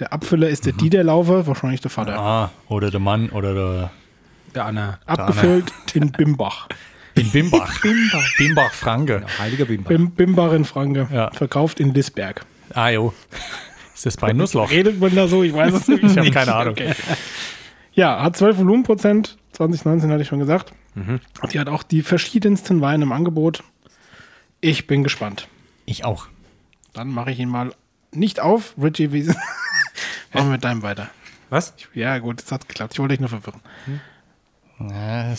[0.00, 2.18] Der Abfüller ist der Dieter Laufer, wahrscheinlich der Vater.
[2.18, 3.90] Ah, oder der Mann oder der.
[4.54, 4.98] Der Anna.
[5.06, 6.68] Abgefüllt in Bimbach.
[7.16, 7.80] In Bimbach.
[7.80, 8.36] Bimbach.
[8.38, 9.24] Bimbach Franke.
[9.38, 9.88] Heiliger Bimbach.
[9.88, 11.08] Bim, Bimbach in Franke.
[11.12, 11.30] Ja.
[11.32, 12.44] Verkauft in Lisberg.
[12.72, 13.14] Ah, jo.
[13.94, 14.70] Ist das bei Nussloch?
[14.70, 15.42] Redet man da so?
[15.44, 16.02] Ich weiß es nicht.
[16.02, 16.72] Ich habe keine Ahnung.
[16.72, 16.92] Okay.
[17.92, 19.36] Ja, hat 12 Volumenprozent.
[19.52, 20.72] 2019 hatte ich schon gesagt.
[21.52, 23.62] Die hat auch die verschiedensten Weine im Angebot.
[24.60, 25.48] Ich bin gespannt.
[25.86, 26.26] Ich auch.
[26.92, 27.72] Dann mache ich ihn mal
[28.12, 28.74] nicht auf.
[28.80, 29.36] Richie, wie machen
[30.32, 31.10] wir mit deinem weiter?
[31.50, 31.74] Was?
[31.94, 32.94] Ja, gut, es hat geklappt.
[32.94, 33.60] Ich wollte dich nur verwirren.
[33.86, 34.00] Ist,
[34.80, 35.34] äh,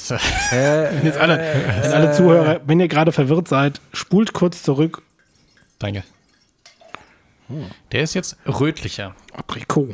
[0.95, 5.01] Wenn jetzt alle, wenn alle Zuhörer, wenn ihr gerade verwirrt seid, spult kurz zurück.
[5.79, 6.03] danke.
[7.91, 9.13] Der ist jetzt rötlicher.
[9.33, 9.89] Aprikot.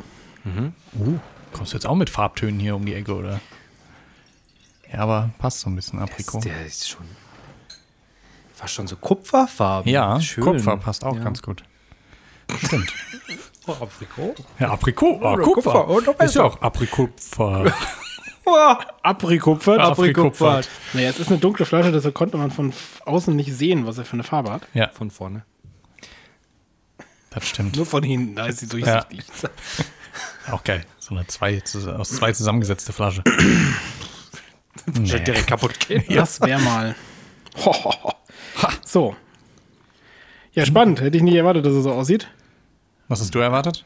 [0.46, 1.18] Uh,
[1.52, 3.40] kommst du jetzt auch mit Farbtönen hier um die Ecke, oder?
[4.90, 6.40] Ja, aber passt so ein bisschen, Aprikot.
[6.40, 7.04] Der ist schon.
[8.54, 9.90] Fast schon so Kupferfarben.
[9.92, 10.44] Ja, Schön.
[10.44, 11.24] Kupfer passt auch Ja.
[11.24, 11.62] ganz gut.
[12.64, 12.92] Stimmt.
[13.64, 14.34] Oh, Aprikot.
[14.58, 15.20] Ja, Aprikot.
[15.22, 15.70] Ah, Oder Kupfer.
[15.70, 17.72] Kupfer, oder ist ja auch Aprikopfer.
[19.02, 19.80] Aprikopfert.
[19.80, 20.68] Aprikopfert.
[20.92, 22.72] Naja, es ist eine dunkle Flasche, deshalb konnte man von
[23.04, 24.62] außen nicht sehen, was er für eine Farbe hat.
[24.74, 25.44] ja, Von vorne.
[27.30, 27.76] das stimmt.
[27.76, 29.20] Nur von hinten, da ist sie durchsichtig.
[30.50, 30.84] Auch geil.
[30.98, 31.62] So eine zwei,
[31.96, 33.22] aus zwei zusammengesetzte Flasche.
[34.86, 35.20] Nee.
[35.20, 36.02] Direkt kaputt gehen.
[36.08, 36.94] Das wäre mal.
[37.64, 38.12] Ho, ho, ho.
[38.84, 39.14] So.
[40.54, 41.00] Ja, spannend.
[41.02, 42.28] Hätte ich nicht erwartet, dass es so aussieht.
[43.06, 43.84] Was hast du erwartet?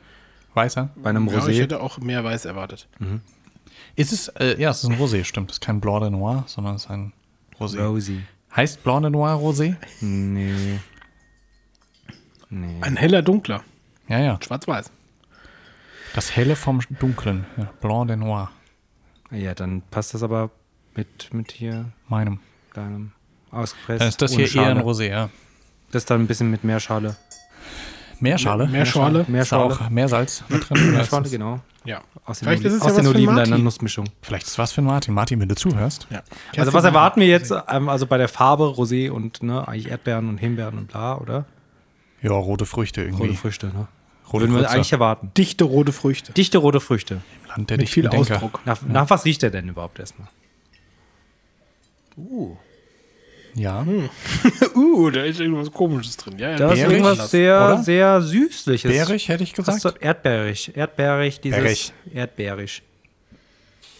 [0.55, 0.91] Weißer?
[0.95, 1.61] Bei einem Ja, ich Rosé.
[1.63, 2.89] hätte auch mehr Weiß erwartet.
[3.97, 5.51] Ist es, äh, ja, es ist ein Rosé, stimmt.
[5.51, 7.13] Es ist kein Blanc de Noir, sondern es ist ein
[7.59, 7.83] Rosé.
[7.85, 8.23] Rosy.
[8.55, 9.77] Heißt Blanc de Noir Rosé?
[10.01, 10.79] Nee.
[12.51, 12.77] Nee.
[12.83, 13.65] Ein heller, dunkler.
[14.09, 14.39] Ja, ja.
[14.41, 14.91] Schwarz-Weiß.
[16.15, 17.47] Das Helle vom Dunklen.
[17.57, 18.51] Ja, Blanc de Noir.
[19.31, 20.51] Ja, dann passt das aber
[20.95, 22.39] mit, mit hier Meinem.
[22.75, 23.13] deinem
[23.51, 24.01] ausgepresst.
[24.01, 24.83] Dann ist das hier eher ein Schale.
[24.83, 25.31] Rosé, ja.
[25.91, 27.17] Das ist dann ein bisschen mit mehr Schale.
[28.21, 28.67] Meerschale?
[28.69, 29.25] Mehr Schale.
[29.29, 30.79] Mehr Ist auch Meersalz mit drin?
[30.83, 31.61] oder Mehr ist Schale, das- genau.
[31.85, 32.01] Ja.
[32.25, 33.65] Aus den, Vielleicht Oli ist es ja aus was den für Oliven in einer Martin.
[33.65, 34.07] Nussmischung.
[34.23, 35.15] Vielleicht ist es was für ein Martin.
[35.15, 36.09] Martin, wenn du zuhörst.
[36.11, 36.23] ja.
[36.57, 37.53] Also was erwarten wir jetzt?
[37.69, 41.45] Ähm, also bei der Farbe Rosé und ne, eigentlich Erdbeeren und Himbeeren und bla, oder?
[42.23, 43.27] Ja, rote Früchte irgendwie.
[43.29, 43.87] Rote Früchte, ne?
[44.33, 45.31] Rote Würden wir eigentlich erwarten.
[45.37, 46.33] Dichte rote Früchte.
[46.33, 47.21] Dichte rote Früchte.
[47.49, 48.35] Land der Mit viel Denker.
[48.37, 48.61] Ausdruck.
[48.65, 50.27] Nach, nach was riecht der denn überhaupt erstmal?
[53.57, 53.87] Ja.
[54.75, 56.38] Uh, da ist irgendwas komisches drin.
[56.38, 56.57] Ja, ja.
[56.57, 57.83] Da ist irgendwas sehr, oder?
[57.83, 58.90] sehr süßliches.
[58.90, 59.83] Bärig, hätte ich gesagt.
[59.85, 59.97] das?
[59.97, 60.77] Erdbeerig.
[60.77, 61.92] Erdbeerig, dieses Bärig.
[62.12, 62.83] Erdbeerig.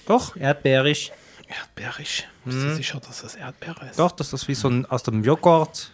[0.07, 1.13] Doch, erdbeerig.
[1.49, 2.29] Erdbeerig.
[2.45, 3.99] Bist du sicher, dass das Erdbeere ist?
[3.99, 5.91] Doch, das ist wie so ein aus dem Joghurt.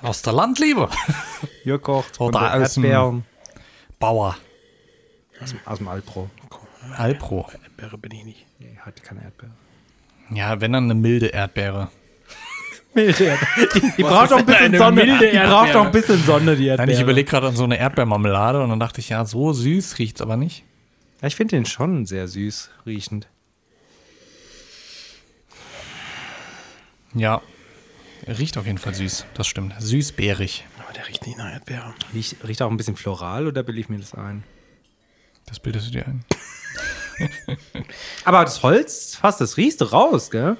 [0.00, 0.88] Aus der Landliebe.
[1.64, 3.24] Joghurt Oder und aus dem- Erdbeeren.
[3.98, 4.36] Bauer.
[5.42, 6.30] Aus, dem- aus dem Alpro.
[6.96, 7.46] Alpro.
[7.62, 8.46] Erdbeere bin ich nicht.
[8.58, 9.52] Nee, hat keine Erdbeere.
[10.30, 11.90] Ja, wenn dann eine milde Erdbeere.
[12.94, 13.68] Milde Erdbeere.
[13.74, 15.04] Die, die braucht doch ein bisschen Sonne.
[15.06, 16.86] Die braucht doch ein bisschen Sonne, die Erdbeere.
[16.86, 19.98] Nein, ich überlege gerade an so eine Erdbeermarmelade und dann dachte ich, ja, so süß
[19.98, 20.64] riecht's aber nicht.
[21.22, 23.28] Ja, ich finde den schon sehr süß riechend.
[27.14, 27.42] Ja.
[28.26, 29.26] Riecht auf jeden Fall süß.
[29.34, 29.74] Das stimmt.
[29.78, 30.64] Süßbeerig.
[30.84, 31.94] Aber der riecht nicht nach Erdbeere.
[32.14, 34.44] Riecht, riecht auch ein bisschen floral oder bilde ich mir das ein?
[35.46, 36.24] Das bildest du dir ein.
[38.24, 40.56] Aber das Holz, fast, das riechst du raus, gell?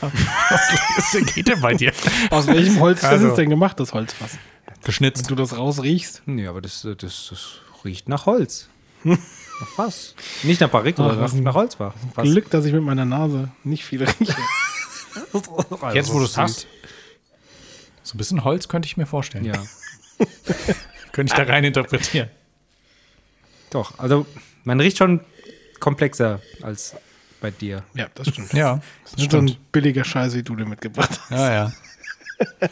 [0.00, 1.92] Was geht denn bei dir?
[2.30, 4.38] Aus welchem Holz Also- ist es denn gemacht, das Holzfass?
[4.84, 5.28] Geschnitzt.
[5.28, 6.22] Wenn du das rausriechst.
[6.26, 7.48] Nee, aber das, äh, das, das
[7.84, 8.68] riecht nach Holz.
[9.04, 9.18] nach
[9.76, 10.14] was?
[10.42, 11.94] Nicht nach Barrik oder Ach, nach, nach Holz war.
[12.14, 12.24] Was?
[12.24, 14.34] Glück, dass ich mit meiner Nase nicht viel rieche.
[15.94, 16.66] Jetzt, wo du es hast.
[18.02, 19.44] So ein bisschen Holz könnte ich mir vorstellen.
[19.44, 19.52] Ja,
[21.12, 22.30] Könnte ich da rein interpretieren.
[23.70, 23.98] doch.
[23.98, 24.26] Also,
[24.64, 25.20] man riecht schon
[25.80, 26.94] komplexer als
[27.40, 27.82] bei dir.
[27.94, 28.52] ja, das stimmt.
[28.52, 31.30] Ja, Das das ist so ein billiger Scheiß, wie du dir mitgebracht hast.
[31.30, 31.72] Ja, ja.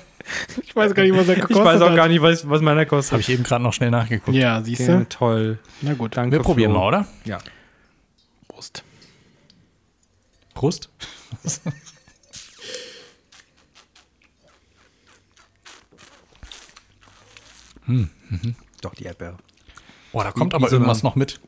[0.62, 1.96] Ich weiß gar nicht, was er gekostet Ich weiß auch hat.
[1.96, 3.20] gar nicht, was, was meiner Habe kostet.
[3.20, 4.37] ich eben gerade noch schnell nachgeguckt.
[4.37, 5.07] Ja, siehst du?
[5.09, 5.59] toll.
[5.81, 6.81] Na gut, Danke, Wir probieren Flo.
[6.81, 7.07] mal, oder?
[7.24, 7.38] Ja.
[8.46, 8.85] Prost.
[10.52, 10.90] Prost.
[18.83, 19.37] Doch, die Erdbeere.
[20.12, 21.40] Oh, da kommt Wie- aber wie so irgendwas noch mit.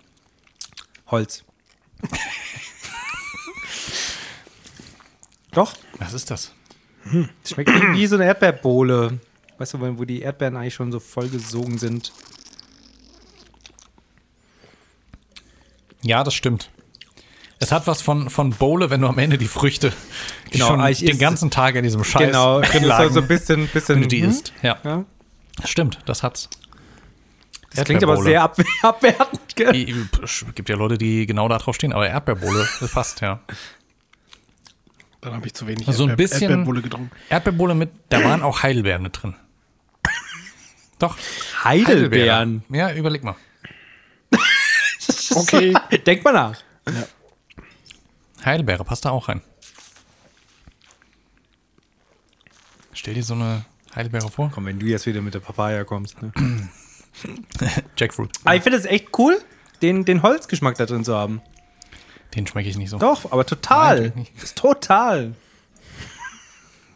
[1.11, 1.44] Holz.
[5.52, 6.52] Doch, Was ist das?
[7.42, 9.18] das schmeckt wie, so eine Erdbeerbohle.
[9.58, 12.12] Weißt du, wo die Erdbeeren eigentlich schon so vollgesogen sind?
[16.02, 16.70] Ja, das stimmt.
[17.58, 19.92] Es hat was von, von Bowle, wenn du am Ende die Früchte,
[20.46, 23.20] die Genau, schon den ganzen Tag in diesem Scheiß genau, drin das lagen, ist so
[23.20, 24.30] ein bisschen, bisschen wenn du die hm?
[24.30, 24.52] isst.
[24.62, 25.04] Ja, Ja.
[25.64, 26.48] stimmt, das hat's.
[27.74, 28.30] Das klingt aber Erdbeerbowle.
[28.30, 29.56] sehr ab abwertend.
[29.56, 30.08] Gell?
[30.22, 33.40] Es gibt ja Leute, die genau da drauf stehen, aber Erdbeerbohle, das passt, ja.
[35.20, 37.11] Dann habe ich zu wenig So ein Erdbeer- bisschen- Erdbeerbulle getrunken.
[37.28, 39.35] Erdbeerbohle mit, da waren auch Heidelbeeren mit drin.
[40.98, 41.16] Doch,
[41.64, 42.62] Heidelbeeren.
[42.70, 43.37] Ja, überleg mal.
[45.33, 45.74] Okay.
[46.06, 46.61] Denk mal nach.
[48.44, 49.42] Heidelbeere passt da auch rein.
[52.92, 54.50] Stell dir so eine Heidelbeere vor.
[54.52, 56.20] Komm, wenn du jetzt wieder mit der Papaya kommst.
[56.20, 56.33] Ne?
[57.96, 58.30] Jackfruit.
[58.44, 59.40] Aber ich finde es echt cool,
[59.83, 61.40] den, den Holzgeschmack da drin zu haben.
[62.34, 62.98] Den schmecke ich nicht so.
[62.98, 64.12] Doch, aber total.
[64.14, 65.34] Nein, ist total.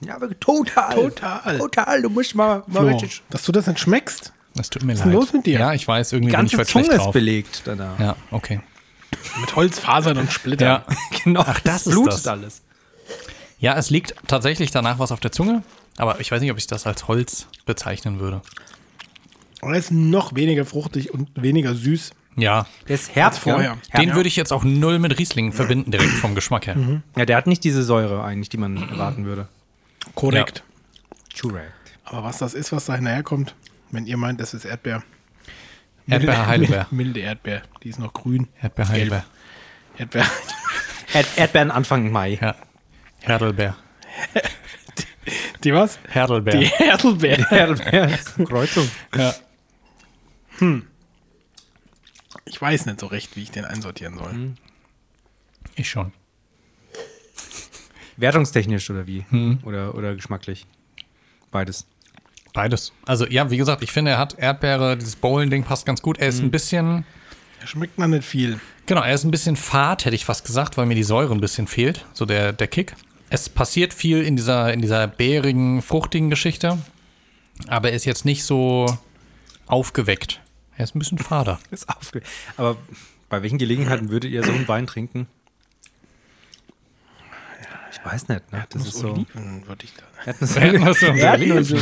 [0.01, 0.95] Ja, aber total.
[0.95, 1.59] Total.
[1.59, 2.03] Total.
[2.03, 3.23] Du musst mal, mal Flo, richtig.
[3.31, 4.33] dass du das nicht schmeckst.
[4.55, 5.07] Das tut mir ist leid.
[5.09, 5.59] denn los mit dir?
[5.59, 7.13] Ja, ich weiß, irgendwie Die bin ich ganze heute schlecht Zunge ist drauf.
[7.13, 7.99] belegt danach.
[7.99, 8.61] Ja, okay.
[9.41, 10.67] Mit Holzfasern und Splittern.
[10.89, 10.97] Ja.
[11.25, 11.43] Genau.
[11.47, 12.27] Ach, das ist blutet das.
[12.27, 12.63] alles.
[13.59, 15.63] ja, es liegt tatsächlich danach was auf der Zunge,
[15.97, 18.43] aber ich weiß nicht, ob ich das als Holz bezeichnen würde.
[19.63, 22.11] Und er ist noch weniger fruchtig und weniger süß.
[22.37, 23.79] Ja, Der ist vorher.
[23.97, 27.01] den würde ich jetzt auch null mit Riesling verbinden, direkt vom Geschmack her.
[27.17, 29.49] Ja, der hat nicht diese Säure eigentlich, die man erwarten würde.
[30.15, 30.65] Korrekt.
[31.41, 31.73] Correct.
[32.05, 33.55] Aber was das ist, was da hinterherkommt,
[33.91, 35.03] wenn ihr meint, das ist Erdbeer.
[36.07, 36.87] Erdbeer, Milde- Heidelbeer.
[36.91, 37.63] Milde Erdbeer.
[37.83, 38.49] Die ist noch grün.
[38.61, 39.25] Erdbeer, Heidelbeer.
[39.97, 40.27] Erdbeer.
[41.15, 42.39] Erd Erdbeeren Anfang Mai.
[42.41, 42.57] Ja.
[43.23, 43.77] Herdelbeer.
[45.65, 45.99] Die was?
[46.09, 46.59] Herdelbeer.
[46.61, 47.51] Die Erdelbeer.
[47.51, 48.19] Erdbeeren.
[48.47, 48.91] Kreuzung.
[49.17, 49.33] Ja.
[52.47, 54.33] Ich weiß nicht so recht, wie ich den einsortieren soll.
[54.33, 54.55] Mhm.
[55.77, 56.13] Ich schon.
[58.17, 59.25] Wertungstechnisch oder wie?
[59.65, 60.67] Oder, oder geschmacklich?
[61.51, 61.87] Beides.
[62.53, 62.93] Beides.
[63.07, 66.19] Also ja, wie gesagt, ich finde, er hat Erdbeere, dieses Bowlen-Ding passt ganz gut.
[66.19, 67.05] Er ist ein bisschen,
[67.61, 68.61] Da schmeckt man nicht viel.
[68.87, 71.41] genau, er ist ein bisschen fad, hätte ich fast gesagt, weil mir die Säure ein
[71.41, 72.95] bisschen fehlt, so der, der Kick.
[73.31, 76.79] Es passiert viel in dieser, in dieser bärigen, fruchtigen Geschichte,
[77.67, 78.87] aber er ist jetzt nicht so
[79.67, 80.41] aufgeweckt.
[80.77, 81.59] Er ist ein bisschen fader.
[81.71, 82.23] Ist aufge
[82.57, 82.77] Aber
[83.29, 85.27] bei welchen Gelegenheiten würdet ihr so einen Wein trinken?
[87.93, 88.67] Ich weiß nicht, ne?
[88.71, 89.13] Das ist so.
[89.13, 90.31] Oliven würde ich da.
[90.31, 91.77] Erdnuss- Erdnüsse und Erdnüsse.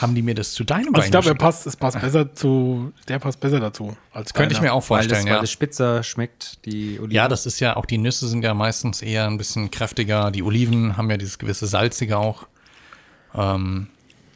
[0.00, 2.34] Haben die mir das zu deinem Also Wein ich glaube, er passt, es passt besser
[2.34, 5.40] zu, der passt besser dazu als Könnte ich mir auch Weil das, vorstellen, weil ja.
[5.40, 7.12] das spitzer schmeckt, die Oliven.
[7.12, 10.30] Ja, das ist ja, auch die Nüsse sind ja meistens eher ein bisschen kräftiger.
[10.30, 12.46] Die Oliven haben ja dieses gewisse Salzige auch.
[13.34, 13.86] Ähm,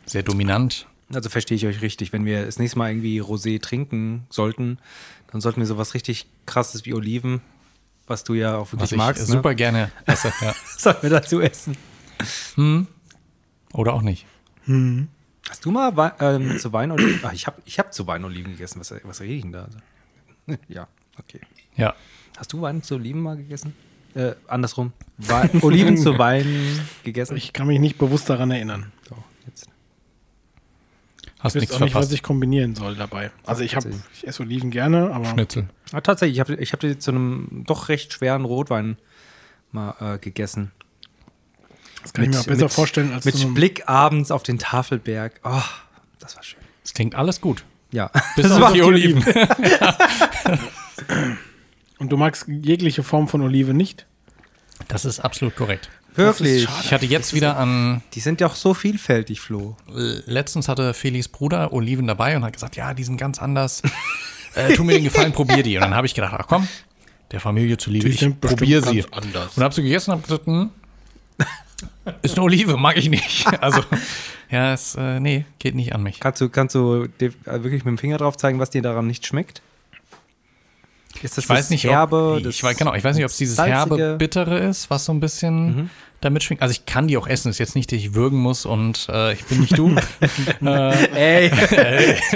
[0.07, 0.87] sehr dominant.
[1.15, 2.13] Also verstehe ich euch richtig.
[2.13, 4.79] Wenn wir das nächste Mal irgendwie Rosé trinken sollten,
[5.31, 7.41] dann sollten wir sowas richtig krasses wie Oliven,
[8.07, 9.57] was du ja auch wirklich Was ich magst, super ne?
[9.57, 10.33] gerne esse.
[10.41, 10.55] Ja.
[10.77, 11.77] sollten wir dazu essen.
[13.73, 14.27] Oder auch nicht.
[15.49, 17.21] Hast du mal Wei ähm, zu Weinoliven?
[17.23, 18.81] Ach, ich habe ich hab zu Weinoliven gegessen.
[18.81, 19.69] Was, was rede ich denn da?
[20.69, 21.41] ja, okay.
[21.77, 21.95] Ja.
[22.37, 23.75] Hast du Wein zu Oliven mal gegessen?
[24.15, 24.93] Äh, andersrum.
[25.19, 27.37] Wei Oliven zu Wein gegessen?
[27.37, 28.93] Ich kann mich nicht bewusst daran erinnern.
[29.09, 29.69] So, jetzt.
[31.45, 32.15] Hast Ich nichts weiß auch nicht, was verpasst.
[32.15, 33.31] ich kombinieren soll dabei.
[33.45, 35.69] Also ich habe, ich esse Oliven gerne, aber Schnitzel.
[35.93, 38.97] Ah, tatsächlich, ich habe ich hab die zu einem doch recht schweren Rotwein
[39.71, 40.73] mal äh, gegessen.
[42.03, 45.41] das kann ich mir auch besser vorstellen als Mit Blick abends auf den Tafelberg.
[45.45, 45.61] Oh,
[46.19, 46.61] das war schön.
[46.83, 47.65] Es klingt alles gut.
[47.93, 48.11] Ja.
[48.37, 49.23] Bis Das auf die Oliven.
[51.99, 54.07] Und du magst jegliche Form von Olive nicht?
[54.89, 55.91] Das ist absolut korrekt.
[56.17, 56.69] Wirklich.
[56.85, 59.77] Ich hatte jetzt wieder an, Die sind ja auch so vielfältig, Flo.
[60.27, 63.83] letztens hatte Felis Bruder Oliven dabei und hat gesagt, ja, die sind ganz anders.
[64.57, 65.75] Äh, tu mir den Gefallen, probier die.
[65.79, 66.69] Und dann habe ich gedacht, ach komm,
[67.33, 69.01] der Familie zuliebe, Die ich sind bestimmt probier sie.
[69.01, 69.57] ganz anders.
[69.57, 70.71] Und habe sie gegessen und habe gesagt, hm,
[72.23, 73.47] ist eine Olive, mag ich nicht.
[73.61, 73.83] Also
[74.53, 76.21] Ja, es, äh, nee, geht nicht an mich.
[76.21, 79.09] Kannst du, kannst du dir äh, wirklich mit dem Finger drauf zeigen, was dir daran
[79.09, 79.61] nicht schmeckt?
[81.23, 82.35] Ist das Ich weiß das nicht, herbe?
[82.41, 83.97] ob, ich weiß, genau, ich weiß nicht, ob es dieses salzige?
[83.97, 85.91] herbe, bittere ist, was so ein bisschen Mhm.
[86.21, 86.61] damit schwingt.
[86.63, 89.33] Also ich kann die auch essen, ist jetzt nicht, dass ich würgen muss und äh,
[89.35, 89.95] ich bin nicht du.
[90.61, 91.51] Ey,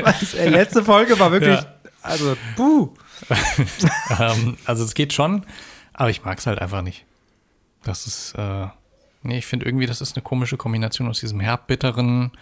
[0.03, 1.75] Was, ey, letzte Folge war wirklich, Ja.
[2.03, 2.91] also, buh.
[4.19, 5.45] ähm, also es geht schon,
[5.93, 7.05] aber ich mag es halt einfach nicht.
[7.83, 8.67] Das ist, äh,
[9.23, 12.33] nee, ich finde irgendwie, das ist eine komische Kombination aus diesem herb-bitteren,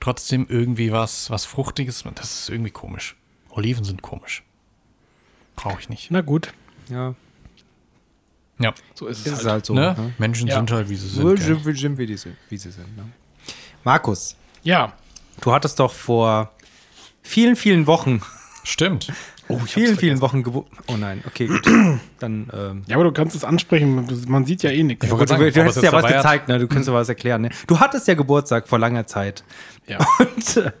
[0.00, 2.04] trotzdem irgendwie was, was Fruchtiges.
[2.14, 3.16] Das ist irgendwie komisch.
[3.50, 4.42] Oliven sind komisch.
[5.56, 6.10] Brauche ich nicht.
[6.10, 6.52] Na gut,
[6.90, 7.14] Ja,
[8.58, 9.40] Ja, so ist es ist halt.
[9.42, 9.74] es halt so.
[9.74, 9.94] ne?
[9.98, 10.12] Ne?
[10.18, 10.56] Menschen Ja.
[10.56, 11.22] sind halt, wie sie sind.
[11.22, 11.38] So gell?
[11.38, 12.96] sind, wie- sind, wie, die sind, wie sie sind.
[12.96, 13.04] Ne?
[13.84, 14.92] Markus, Ja.
[15.40, 16.52] du hattest doch vor
[17.22, 18.20] vielen, vielen Wochen,
[18.64, 19.12] Stimmt.
[19.46, 20.84] Oh, vielen, vielen Wochen Geburtstag.
[20.86, 21.66] Oh nein, okay, gut.
[22.18, 25.06] Dann, ähm, Ja, aber du kannst es ansprechen, man sieht ja eh nichts.
[25.10, 26.58] Wollte du, sagen, du hättest es ja was gezeigt, ne?
[26.58, 27.50] Du könntest ja was erklären, ne?
[27.66, 29.44] Du hattest ja Geburtstag vor langer Zeit.
[29.86, 29.98] Ja.
[30.18, 30.72] Und äh,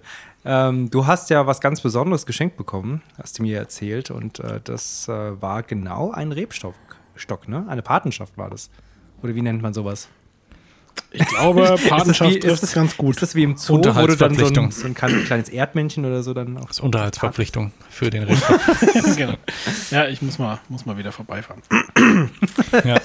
[0.44, 4.10] ähm, du hast ja was ganz Besonderes geschenkt bekommen, hast du mir erzählt.
[4.10, 6.74] Und äh, das äh, war genau ein Rebstock,
[7.16, 7.64] Stock, ne?
[7.68, 8.70] Eine Patenschaft war das.
[9.22, 10.08] Oder wie nennt man sowas?
[11.10, 13.16] Ich glaube, Patenschaft ist das, es ganz gut.
[13.16, 16.04] Ist das wie im Zoo, wo du dann so ein, so ein klein- kleines Erdmännchen
[16.04, 16.66] oder so dann auch.
[16.66, 18.60] Das ist Unterhaltsverpflichtung für den Rebstock.
[19.16, 19.34] genau.
[19.90, 21.62] Ja, ich muss mal, muss mal wieder vorbeifahren.
[22.84, 23.00] ja.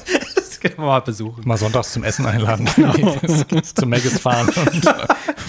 [0.63, 1.47] Das können wir mal besuchen.
[1.47, 2.67] Mal sonntags zum Essen einladen.
[2.75, 3.61] Genau.
[3.61, 4.49] zum Maggis fahren.
[4.49, 4.85] Und,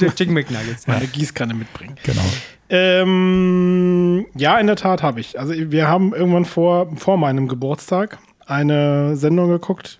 [0.00, 0.86] Der Chicken McNuggets.
[0.86, 1.96] Meine Gießkanne mitbringen.
[2.02, 2.22] genau.
[2.68, 5.38] Ähm, ja, in der Tat habe ich.
[5.38, 9.98] Also wir haben irgendwann vor, vor meinem Geburtstag eine Sendung geguckt.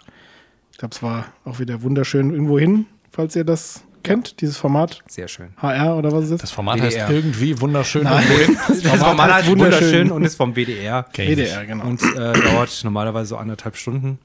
[0.73, 5.01] Ich glaube, es war auch wieder wunderschön irgendwo hin, falls ihr das kennt, dieses Format
[5.09, 5.49] Sehr schön.
[5.59, 6.41] HR oder was ist es?
[6.41, 7.03] Das Format WDR.
[7.07, 8.05] heißt irgendwie wunderschön.
[8.05, 8.25] Nein.
[8.31, 8.57] irgendwohin.
[8.85, 9.81] Das Format heißt wunderschön.
[9.81, 11.07] wunderschön und ist vom WDR.
[11.13, 11.85] WDR, genau.
[11.87, 14.19] Und äh, dauert normalerweise so anderthalb Stunden.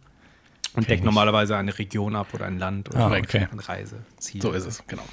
[0.76, 3.48] Und deckt normalerweise eine Region ab oder ein Land oder Ah, okay.
[3.52, 4.42] ein Reiseziel.
[4.42, 5.04] So ist es, genau.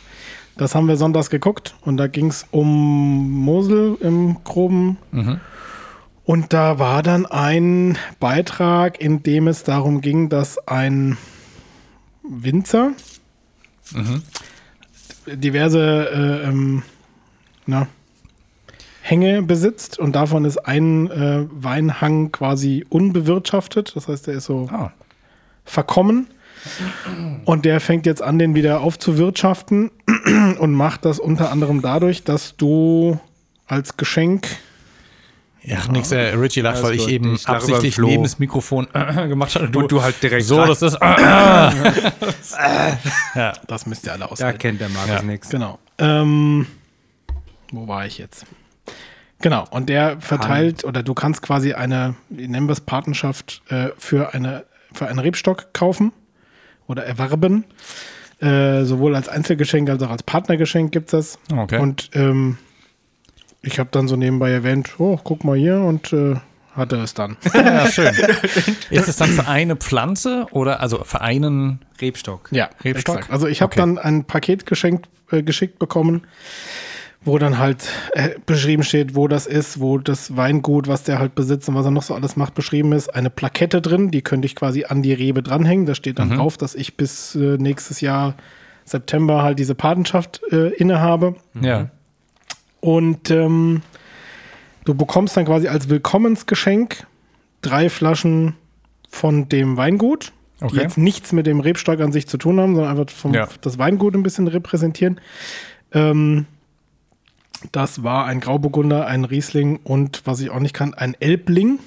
[0.56, 4.98] Das haben wir sonntags geguckt und da ging es um Mosel im Groben.
[6.24, 11.16] Und da war dann ein Beitrag, in dem es darum ging, dass ein
[12.22, 12.92] Winzer
[15.26, 16.82] diverse äh, ähm,
[17.66, 17.86] na,
[19.02, 23.94] Hänge besitzt und davon ist ein äh, Weinhang quasi unbewirtschaftet.
[23.96, 24.92] Das heißt, der ist so Ah,
[25.64, 26.28] verkommen.
[27.44, 29.90] Und der fängt jetzt an, den wieder aufzuwirtschaften
[30.58, 33.18] und macht das unter anderem dadurch, dass du
[33.66, 34.46] als Geschenk
[35.64, 39.54] ja, nix, äh, Richie lacht, Alles weil ich eben Ich absichtlich neben das Mikrofon gemacht
[39.54, 39.76] habe.
[39.76, 40.94] Und du halt direkt So, das ist.
[43.34, 44.58] ja, Das müsst ihr alle Da aushalten.
[44.58, 45.22] kennt der Markus Ja.
[45.22, 45.48] nichts.
[45.50, 45.78] Genau.
[45.98, 46.66] Ähm,
[47.70, 48.44] wo war ich jetzt?
[49.40, 49.64] Genau.
[49.70, 54.34] Und der verteilt, oder du kannst quasi eine, wie nennen wir es, Patenschaft äh, für,
[54.34, 54.64] eine,
[54.94, 56.12] für einen Rebstock kaufen
[56.86, 57.64] oder erwerben.
[58.40, 61.56] Äh, sowohl als Einzelgeschenk als auch als Partnergeschenk gibt es das.
[61.56, 61.78] Okay.
[61.78, 62.58] Und ähm,
[63.62, 66.34] ich habe dann so nebenbei erwähnt, oh, guck mal hier und äh,
[66.74, 67.36] hatte es dann.
[67.54, 68.12] ja, schön.
[68.90, 71.80] Ist es dann für eine Pflanze oder also für einen.
[72.00, 72.48] Rebstock.
[72.50, 73.16] Ja, Rebstock?
[73.16, 73.32] exakt.
[73.32, 73.80] Also ich habe Okay.
[73.80, 76.22] dann ein Paket geschenkt, äh, geschickt bekommen,
[77.24, 81.34] wo dann halt äh, beschrieben steht, wo das ist, wo das Weingut, was der halt
[81.34, 83.14] besitzt und was er noch so alles macht, beschrieben ist.
[83.14, 85.86] Eine Plakette drin, die könnte ich quasi an die Rebe dranhängen.
[85.86, 86.36] Da steht dann Mhm.
[86.36, 88.34] drauf, dass ich bis äh, nächstes Jahr
[88.84, 91.36] September halt diese Patenschaft äh, innehabe.
[91.60, 91.90] Ja.
[92.80, 93.82] Und ähm,
[94.84, 97.06] du bekommst dann quasi als Willkommensgeschenk
[97.60, 98.56] drei Flaschen
[99.08, 100.80] von dem Weingut, die Okay.
[100.80, 103.48] jetzt nichts mit dem Rebstock an sich zu tun haben, sondern einfach vom, Ja.
[103.60, 105.20] das Weingut ein bisschen repräsentieren.
[105.92, 106.46] Ähm,
[107.70, 111.78] das war ein Grauburgunder, ein Riesling und, was ich auch nicht kann, ein Elbling.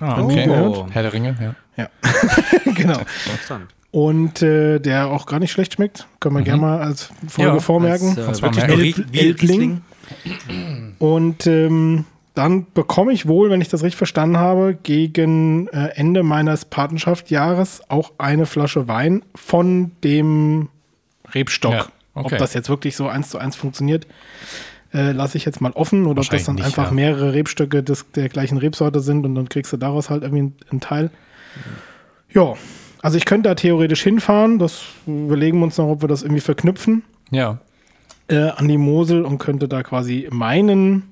[0.00, 0.44] Ah, okay.
[0.44, 0.86] gehört.
[0.90, 1.54] Herr der Ringe, ja.
[1.76, 1.88] Ja,
[2.74, 3.00] genau.
[3.90, 6.06] Und äh, der auch gar nicht schlecht schmeckt.
[6.20, 8.18] Können wir gerne mal als Folge Ja, vormerken.
[8.18, 9.82] Als, äh, wirklich Elb- Elbling.
[10.98, 16.22] Und ähm, dann bekomme ich wohl, wenn ich das richtig verstanden habe, gegen äh, Ende
[16.22, 20.68] meines Patenschaftjahres auch eine Flasche Wein von dem
[21.34, 21.72] Rebstock.
[21.72, 22.34] Ja, okay.
[22.34, 24.06] Ob das jetzt wirklich so eins zu eins funktioniert,
[24.92, 26.06] äh, lasse ich jetzt mal offen.
[26.06, 26.92] Oder ob das dann nicht, einfach ja.
[26.92, 30.56] mehrere Rebstöcke des, der gleichen Rebsorte sind und dann kriegst du daraus halt irgendwie einen,
[30.70, 31.10] einen Teil.
[32.32, 32.54] Ja,
[33.00, 34.58] also ich könnte da theoretisch hinfahren.
[34.58, 37.58] Das überlegen wir uns noch, ob wir das irgendwie verknüpfen Ja.
[38.28, 41.04] äh, an die Mosel und könnte da quasi meinen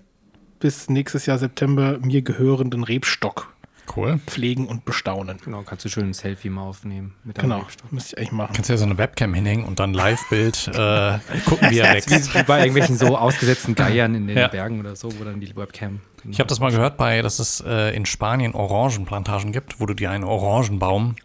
[0.61, 3.53] bis nächstes Jahr September mir gehörenden Rebstock
[3.97, 4.19] Cool.
[4.27, 5.39] pflegen und bestaunen.
[5.45, 7.93] Genau, kannst du schön ein Selfie mal aufnehmen mit deinem Genau, Rebstock.
[7.93, 8.53] müsste ich eigentlich machen.
[8.55, 12.35] Kannst ja so eine Webcam hinhängen und dann Live-Bild äh, gucken, wie er wächst.
[12.35, 14.49] Wie bei irgendwelchen so ausgesetzten Geiern in den Ja.
[14.49, 16.01] Bergen oder so, wo dann die Webcam.
[16.29, 19.95] Ich habe das mal gehört, bei, dass es äh, in Spanien Orangenplantagen gibt, wo du
[19.95, 21.17] dir einen Orangenbaum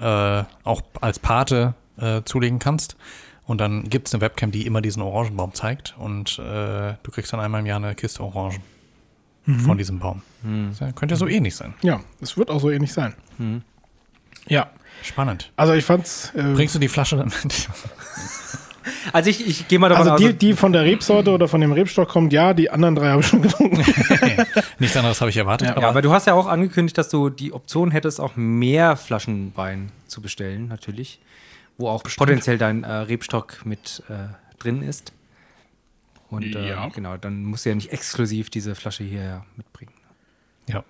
[0.00, 2.96] äh, auch als Pate äh, zulegen kannst.
[3.46, 5.94] Und dann gibt es eine Webcam, die immer diesen Orangenbaum zeigt.
[5.98, 8.62] Und äh, du kriegst dann einmal im Jahr eine Kiste Orangen
[9.58, 10.22] von diesem Baum.
[10.78, 11.74] Ja- könnte ja so ähnlich sein.
[11.82, 13.14] Ja, es wird auch so ähnlich sein.
[14.48, 14.70] Ja,
[15.02, 15.52] Spannend.
[15.56, 16.32] also ich fand's.
[16.34, 17.68] Äh, Bringst du die Flasche dann mit?
[19.12, 21.60] Also ich, ich gehe mal davon also aus, die, die von der Rebsorte oder von
[21.60, 23.76] dem Rebstock kommt, ja, die anderen drei habe ich schon getrunken.
[24.78, 25.68] Nichts anderes habe ich erwartet.
[25.68, 28.96] Ja, ja, aber du hast ja auch angekündigt, dass du die Option hättest, auch mehr
[28.96, 31.20] Flaschen Wein zu bestellen, natürlich.
[31.76, 34.14] Wo auch potenziell dein äh, Rebstock mit äh,
[34.58, 35.12] drin ist.
[36.30, 36.88] Und äh, Ja.
[36.88, 39.92] genau, dann musst du ja nicht exklusiv diese Flasche hier mitbringen.
[40.68, 40.84] ja.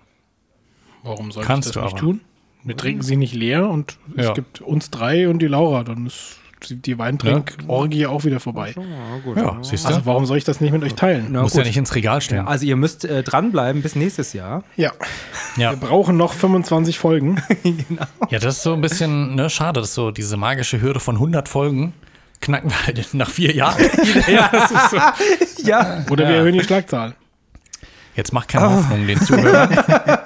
[1.03, 1.99] Warum soll Kannst ich das du nicht aber.
[2.13, 2.21] tun?
[2.63, 4.29] Wir trinken sie nicht leer und Ja.
[4.29, 5.83] es gibt uns drei und die Laura.
[5.83, 6.37] Dann ist
[6.69, 8.75] die Weintrink-Orgie auch wieder vorbei.
[8.77, 9.35] Ja, gut.
[9.35, 9.87] Ja, siehst du?
[9.89, 11.29] Also warum soll ich das nicht mit euch teilen?
[11.31, 11.63] Na Musst gut.
[11.63, 12.47] ja nicht ins Regal stellen.
[12.47, 14.63] Also ihr müsst äh, dranbleiben bis nächstes Jahr.
[14.77, 14.91] Ja,
[15.57, 15.71] Ja.
[15.71, 17.41] wir brauchen noch 25 Folgen.
[18.29, 21.49] ja, das ist so ein bisschen ne, schade, dass so diese magische Hürde von 100
[21.49, 21.93] Folgen
[22.41, 23.81] knacken wir halt nach vier Jahren.
[25.63, 26.03] Ja.
[26.09, 27.15] Oder wir erhöhen die Schlagzahl.
[28.15, 29.69] Jetzt macht keine Hoffnung den Zuhörern,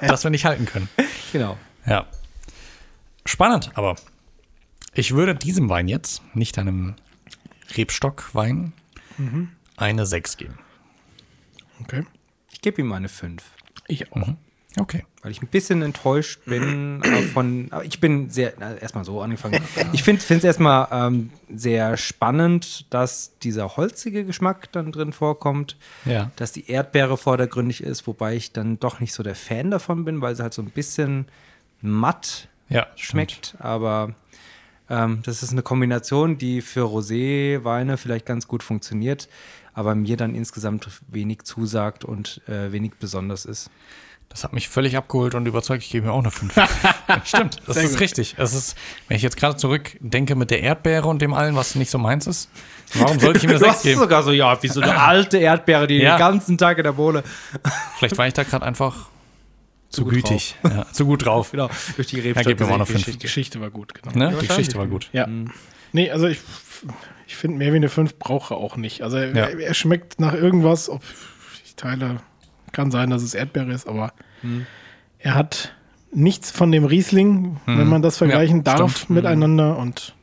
[0.00, 0.88] dass wir nicht halten können.
[1.30, 1.56] Genau.
[1.86, 2.06] Ja.
[3.26, 3.96] Spannend, aber
[4.94, 6.94] ich würde diesem Wein jetzt, nicht einem
[7.76, 8.72] Rebstockwein,
[9.76, 10.58] eine 6 geben.
[11.82, 12.04] Okay.
[12.50, 13.42] Ich gebe ihm eine 5.
[13.88, 14.28] Ich auch.
[14.78, 15.04] Okay.
[15.22, 17.68] Weil ich ein bisschen enttäuscht bin von.
[17.70, 18.58] aber Ich bin sehr.
[18.80, 19.60] Erstmal so angefangen.
[19.92, 25.76] Ich finde es erstmal ähm, sehr spannend, dass dieser holzige Geschmack dann drin vorkommt.
[26.04, 26.30] Ja.
[26.36, 30.20] Dass die Erdbeere vordergründig ist, wobei ich dann doch nicht so der Fan davon bin,
[30.20, 31.26] weil sie halt so ein bisschen
[31.80, 33.56] matt Ja, schmeckt.
[33.58, 34.14] Aber
[34.88, 39.28] ähm, das ist eine Kombination, die für Rosé-Weine vielleicht ganz gut funktioniert,
[39.74, 43.70] aber mir dann insgesamt wenig zusagt und äh, wenig besonders ist.
[44.28, 45.82] Das hat mich völlig abgeholt und überzeugt.
[45.82, 46.52] Ich gebe mir auch eine 5.
[47.24, 48.00] Stimmt, das Sehr ist gut.
[48.00, 48.34] richtig.
[48.36, 48.76] Es ist,
[49.08, 52.26] wenn ich jetzt gerade zurückdenke mit der Erdbeere und dem allen, was nicht so meins
[52.26, 52.50] ist,
[52.94, 54.00] warum sollte ich ihm eine Du 6 hast geben?
[54.00, 56.16] sogar so, ja, wie so eine alte Erdbeere, die Ja.
[56.16, 57.22] den ganzen Tag in der Bohle.
[57.98, 59.08] Vielleicht war ich da gerade einfach
[59.88, 60.56] zu, gut gütig.
[60.64, 61.52] Ja, zu gut drauf.
[61.52, 63.04] Genau, durch die Ja, gib mir mal noch fünf.
[63.06, 64.14] Die Geschichte war gut, genau.
[64.18, 64.36] Ne?
[64.38, 64.46] Die.
[64.46, 65.08] Geschichte war gut.
[65.12, 65.26] Ja.
[65.92, 66.40] Nee, also ich,
[67.26, 69.00] ich finde, mehr wie eine 5 brauche er auch nicht.
[69.00, 71.02] Also er, er schmeckt nach irgendwas, ob
[71.64, 72.20] ich teile,
[72.76, 74.12] kann sein, dass es Erdbeere ist, aber
[75.18, 75.72] er hat
[76.12, 79.10] nichts von dem Riesling, wenn man das vergleichen Ja, darf stimmt.
[79.10, 80.14] miteinander und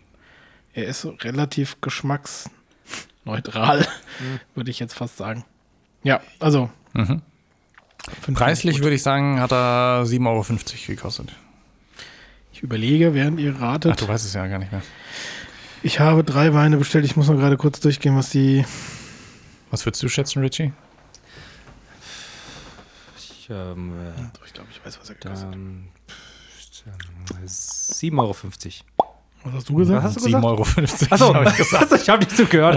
[0.74, 3.86] er ist relativ geschmacksneutral,
[4.56, 5.44] würde ich jetzt fast sagen.
[6.04, 6.70] Ja, also.
[6.94, 7.22] fünf
[8.38, 10.46] Preislich würde ich sagen, hat er 7,50 Euro
[10.88, 11.34] gekostet.
[12.54, 14.00] Ich überlege, während ihr Ach, ratet.
[14.00, 14.82] du weißt es ja gar nicht mehr.
[15.82, 17.04] Ich habe drei Weine bestellt.
[17.04, 18.64] Ich muss noch gerade kurz durchgehen, was die.
[19.70, 20.72] Was würdest du schätzen, Richie?
[23.54, 25.54] Ich, ähm, äh, Ich glaube, ich weiß, was er gekostet hat.
[25.54, 28.36] dann, pff, ähm, 7,50 Euro.
[29.46, 30.04] Was hast du gesagt?
[30.04, 30.44] Was hast du gesagt?
[30.46, 30.64] 7,50 Euro.
[31.14, 31.84] Achso, hab ich gesagt.
[31.84, 32.76] also, ich habe nicht zugehört.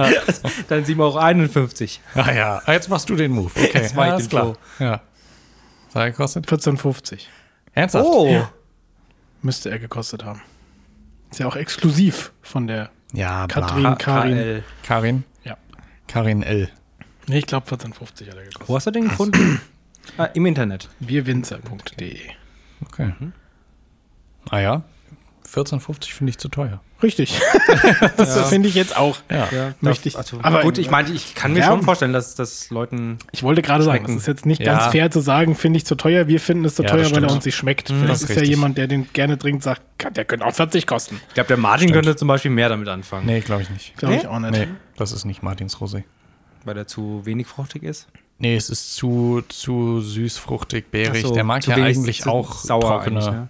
[0.69, 2.29] Dann 7,51 Euro.
[2.29, 3.51] Ah ja, Ah, jetzt machst du den Move.
[3.55, 4.57] Okay, Jetzt mach ich ja, den ist klar.
[4.79, 5.01] Ja.
[5.87, 6.47] Was hat er gekostet?
[6.47, 7.21] 14,50
[7.73, 8.05] Ernsthaft?
[8.09, 8.47] Oh,
[9.43, 10.43] müsste er gekostet haben.
[11.31, 13.47] Ist ja auch exklusiv von der Ja.
[13.47, 14.63] Katrin Karin.
[14.83, 15.25] Karin?
[15.45, 15.57] Ja.
[16.09, 16.69] Karin L.
[17.29, 18.69] Nee, ich glaube 14,50 hat er gekostet.
[18.69, 19.61] Wo hast du den gefunden?
[20.19, 20.89] Ah, Im Internet.
[21.01, 22.19] Bierwinzer.de.
[22.85, 23.13] Okay.
[24.51, 24.83] Ah ja,
[25.49, 26.81] 14,50 finde ich zu teuer.
[27.03, 27.39] Richtig.
[28.17, 29.19] das finde ich jetzt auch.
[29.31, 29.49] Ja.
[29.53, 31.67] Ja, Möchte ich- Also, aber- gut, ich meine, ich kann mir Ja.
[31.67, 33.19] schon vorstellen, dass das Leuten.
[33.33, 34.73] Ich wollte gerade sagen, es ist jetzt nicht Ja.
[34.79, 36.27] ganz fair zu sagen, finde ich zu teuer.
[36.27, 37.31] Wir finden es zu Ja, teuer, weil er stimmt.
[37.33, 37.91] uns nicht schmeckt.
[37.91, 38.49] das Vielleicht ist ist ja richtig.
[38.51, 39.83] jemand, der den gerne trinkt, sagt,
[40.17, 41.21] der könnte auch 40 kosten.
[41.29, 43.97] Ich glaube, der Martin könnte zum Beispiel mehr damit anfangen, Nee, glaube ich nicht.
[43.97, 44.21] Glaube Nee?
[44.21, 44.53] ich auch nicht.
[44.53, 46.05] Nee, das ist nicht Martins Rosé.
[46.65, 48.09] weil er zu wenig fruchtig ist.
[48.39, 50.87] Nee, es ist zu, zu süß, fruchtig.
[51.11, 53.49] Ach so, Der mag ja eigentlich auch sauer trockene, eigentlich, ne?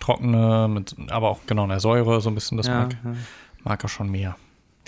[0.00, 3.12] trockene mit, aber auch genau eine Säure, so ein bisschen, das Ja, mag, ja.
[3.64, 4.36] mag er schon mehr.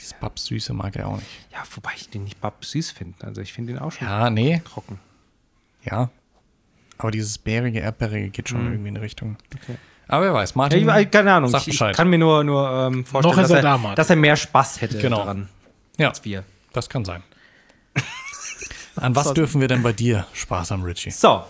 [0.00, 1.26] Dieses Pappsüße mag er auch nicht.
[1.52, 3.24] ja, wobei ich den nicht papp süß finde.
[3.26, 4.98] Also ich finde den auch schon Ja, nee, trocken.
[5.84, 6.08] ja.
[6.96, 9.30] Aber dieses bärige, erdbeerige geht schon irgendwie in die Richtung.
[9.30, 9.36] Mhm.
[9.62, 9.76] Okay.
[10.08, 10.78] Aber wer weiß, Ja, Martin.
[10.80, 11.50] ich, weiß- keine Ahnung.
[11.50, 11.96] Sag Ich, ich Bescheid.
[11.96, 13.96] kann mir nur, nur ähm, vorstellen, dass, er da, er, Martin.
[13.96, 15.18] dass er mehr Spaß hätte Genau.
[15.18, 15.48] daran
[15.98, 16.44] ja, als wir.
[16.72, 17.22] das kann sein.
[18.96, 21.10] An was dürfen wir denn bei dir Spaß haben, Richie?
[21.10, 21.44] So.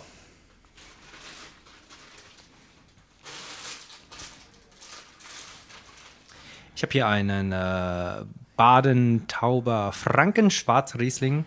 [6.76, 8.24] Ich habe hier einen äh,
[8.56, 11.44] Baden-Tauber Franken-Schwarz-Riesling.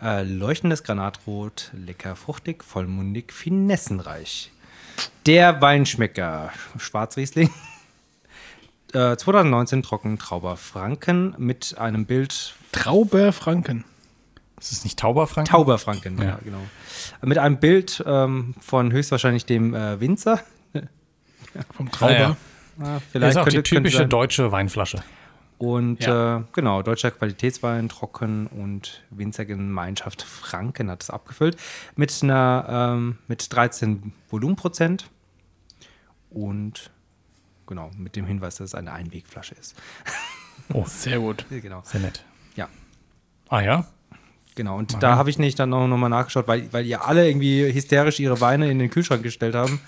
[0.00, 4.52] Äh, leuchtendes Granatrot, lecker fruchtig, vollmundig, finessenreich.
[5.26, 7.50] Der Weinschmecker Schwarzriesling.
[8.94, 13.84] Äh, 2019 trocken Trauber Franken mit einem Bild Trauber Franken.
[14.60, 15.50] Ist es nicht Tauberfranken?
[15.50, 16.24] Tauberfranken, ja.
[16.24, 16.38] Ja.
[16.44, 16.60] genau.
[17.22, 20.40] Mit einem Bild ähm, von höchstwahrscheinlich dem äh, Winzer.
[21.74, 22.12] Vom Trauber.
[22.14, 22.36] Ah, ja.
[22.80, 25.02] Ah, Das vielleicht ist auch die könnte- könnte typische deutsche Weinflasche.
[25.58, 26.38] Und Ja.
[26.38, 31.56] äh, genau, deutscher Qualitätswein, trocken und Winzergemeinschaft Franken hat es abgefüllt.
[31.96, 35.08] Mit einer ähm, mit 13 Volumenprozent.
[36.30, 36.90] Und
[37.66, 39.74] genau, mit dem Hinweis, dass es eine Einwegflasche ist.
[40.72, 41.44] Oh, Sehr gut.
[41.50, 41.82] Genau.
[41.84, 42.24] sehr nett.
[42.54, 42.68] Ja.
[43.48, 43.86] Ah ja?
[44.58, 47.28] Genau, und da habe ich nicht dann noch, noch mal nachgeschaut, weil, weil ihr alle
[47.28, 49.80] irgendwie hysterisch ihre Weine in den Kühlschrank gestellt haben,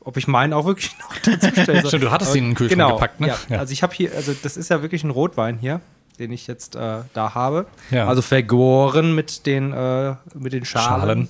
[0.00, 1.88] ob ich meinen auch wirklich noch dazu stellen soll.
[1.88, 3.28] Stimmt, du hattest ihn in den Kühlschrank genau, gepackt, ne?
[3.28, 3.38] Ja.
[3.48, 3.58] Ja.
[3.58, 5.80] Also ich habe hier, also das ist ja wirklich ein Rotwein hier,
[6.18, 7.64] den ich jetzt äh, da habe.
[7.90, 8.06] Ja.
[8.06, 11.00] Also vergoren mit den, äh, mit den Schalen.
[11.00, 11.28] Schalen.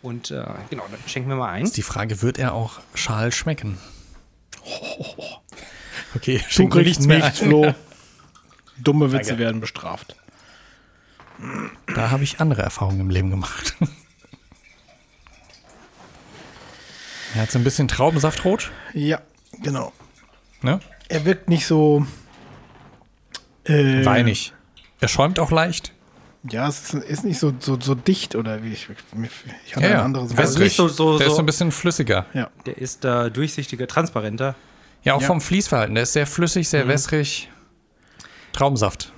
[0.00, 1.64] Und äh, genau, dann schenken wir mal ein.
[1.64, 3.76] Ist die Frage, wird er auch Schal schmecken?
[6.16, 7.38] Okay, Du schenk mir kriegst mehr nichts.
[7.38, 7.72] Flo.
[8.78, 9.44] Dumme Witze Danke.
[9.44, 10.16] werden bestraft.
[11.94, 13.74] Da habe ich andere Erfahrungen im Leben gemacht.
[17.34, 19.20] Er hat so ein bisschen Traubensaftrot, Ja,
[19.62, 19.92] genau.
[20.62, 20.80] ne?
[21.08, 22.04] Er wirkt nicht so
[23.64, 24.52] äh, Weinig.
[25.00, 25.92] Er schäumt auch leicht.
[26.50, 28.88] Ja, es ist, ist nicht so, so, so dicht oder wie ich.
[29.66, 30.64] Ich hatte Ja, ein anderes Also Wässrig.
[30.64, 32.26] nicht so- so- der ist so- so ein bisschen flüssiger.
[32.34, 32.50] Ja.
[32.66, 34.54] Der ist äh, durchsichtiger, transparenter.
[35.04, 35.26] Ja, auch Ja.
[35.28, 35.94] vom Fließverhalten.
[35.94, 37.48] Der ist sehr flüssig, sehr wässrig.
[38.52, 39.12] Traubensaft.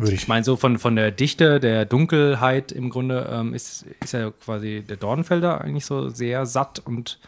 [0.00, 3.84] Würde ich Ich meine, so von, von der Dichte, der Dunkelheit im Grunde ähm, ist,
[4.02, 7.18] ist ja quasi der Dornfelder eigentlich so sehr satt und,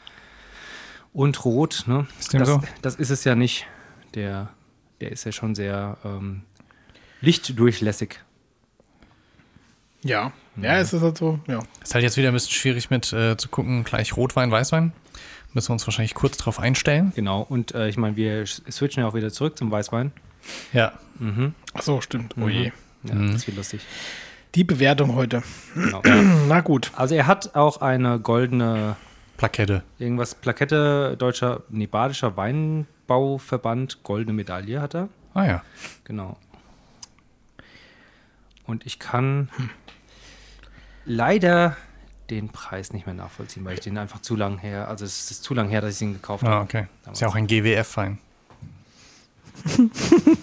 [1.13, 1.85] und rot.
[1.87, 2.07] Ne?
[2.19, 2.63] Ist dem das, so?
[2.83, 3.67] das ist es ja nicht.
[4.15, 4.51] Der,
[5.01, 6.43] der ist ja schon sehr ähm,
[7.21, 8.21] lichtdurchlässig.
[10.03, 10.33] Ja.
[10.61, 11.61] Ja, es ist halt so, ja.
[11.83, 14.93] Ist halt jetzt wieder ein bisschen schwierig mit äh, zu gucken, gleich Rotwein, Weißwein.
[15.55, 17.13] Müssen wir uns wahrscheinlich kurz drauf einstellen.
[17.15, 17.43] Genau.
[17.43, 20.13] Und äh, ich meine, wir switchen ja auch wieder zurück zum Weißwein.
[20.73, 20.93] Ja.
[21.75, 22.35] Ach so, stimmt.
[22.41, 22.73] Oh je.
[23.05, 23.81] Ja, das wird lustig.
[24.55, 25.43] Die Bewertung heute.
[25.75, 26.03] Genau.
[26.49, 26.91] Na gut.
[26.97, 28.97] Also er hat auch eine goldene
[29.37, 29.83] Plakette.
[29.99, 35.09] irgendwas Plakette deutscher, nee, badischer Weinbauverband, goldene Medaille hat er.
[35.35, 35.63] Ah ja.
[36.05, 36.37] Genau.
[38.67, 39.49] Und ich kann
[41.05, 41.77] leider
[42.31, 45.43] den Preis nicht mehr nachvollziehen, weil ich den einfach zu lang her, also es ist
[45.43, 46.65] zu lang her, dass ich ihn gekauft Ah, habe.
[46.65, 46.87] okay.
[47.11, 48.19] Ist ja auch ein GWF-Wein.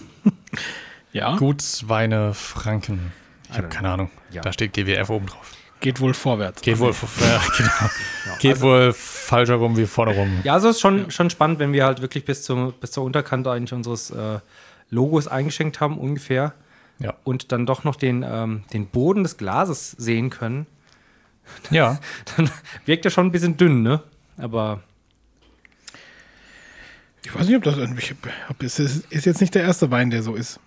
[1.11, 1.35] Ja.
[1.37, 3.11] Gutsweine Franken.
[3.49, 4.11] Ich habe keine Ahnung.
[4.31, 4.41] Ja.
[4.41, 5.51] Da steht GWF oben drauf.
[5.79, 6.61] Geht wohl vorwärts.
[6.61, 8.37] Geht wohl, ja, genau.
[8.39, 10.41] Geht wohl falscher rum wie vorne rum.
[10.43, 13.05] Ja, also es ist schon, schon spannend, wenn wir halt wirklich bis, zum, bis zur
[13.05, 14.39] Unterkante eigentlich unseres äh,
[14.89, 16.53] Logos eingeschenkt haben, ungefähr.
[16.99, 17.15] Ja.
[17.23, 20.67] Und dann doch noch den, ähm, den Boden des Glases sehen können.
[21.71, 21.99] Ja.
[22.35, 22.51] Dann
[22.85, 24.03] wirkt er schon ein bisschen dünn, ne?
[24.37, 24.81] Aber
[27.29, 28.03] Ich weiß nicht, ob das irgendwie.
[28.49, 30.59] Ob es ist, ist jetzt nicht der erste Wein, der so ist.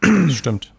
[0.00, 0.72] Das stimmt.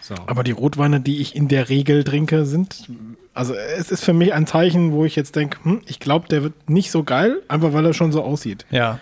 [0.00, 0.14] so.
[0.26, 2.88] Aber die Rotweine, die ich in der Regel trinke, sind.
[3.32, 6.42] Also, es ist für mich ein Zeichen, wo ich jetzt denke, hm, ich glaube, der
[6.44, 8.64] wird nicht so geil, einfach weil er schon so aussieht.
[8.70, 9.00] Ja.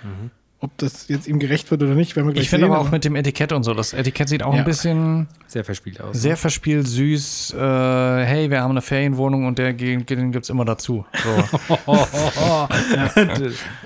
[0.65, 2.93] Ob das jetzt ihm gerecht wird oder nicht, werden wir gleich Ich finde aber auch
[2.93, 4.61] mit dem Etikett und so, das Etikett sieht auch Ja.
[4.61, 6.17] ein bisschen Sehr verspielt aus.
[6.17, 7.55] sehr verspielt, süß.
[7.55, 11.05] Äh, hey, wir haben eine Ferienwohnung und der, den gibt es immer dazu.
[11.25, 11.89] So.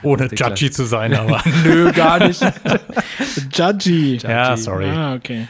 [0.02, 1.42] Ohne judgy zu sein, aber.
[1.64, 2.44] Nö, gar nicht.
[3.52, 4.18] Judgy.
[4.22, 4.86] ja, sorry.
[4.88, 5.48] Ah, okay.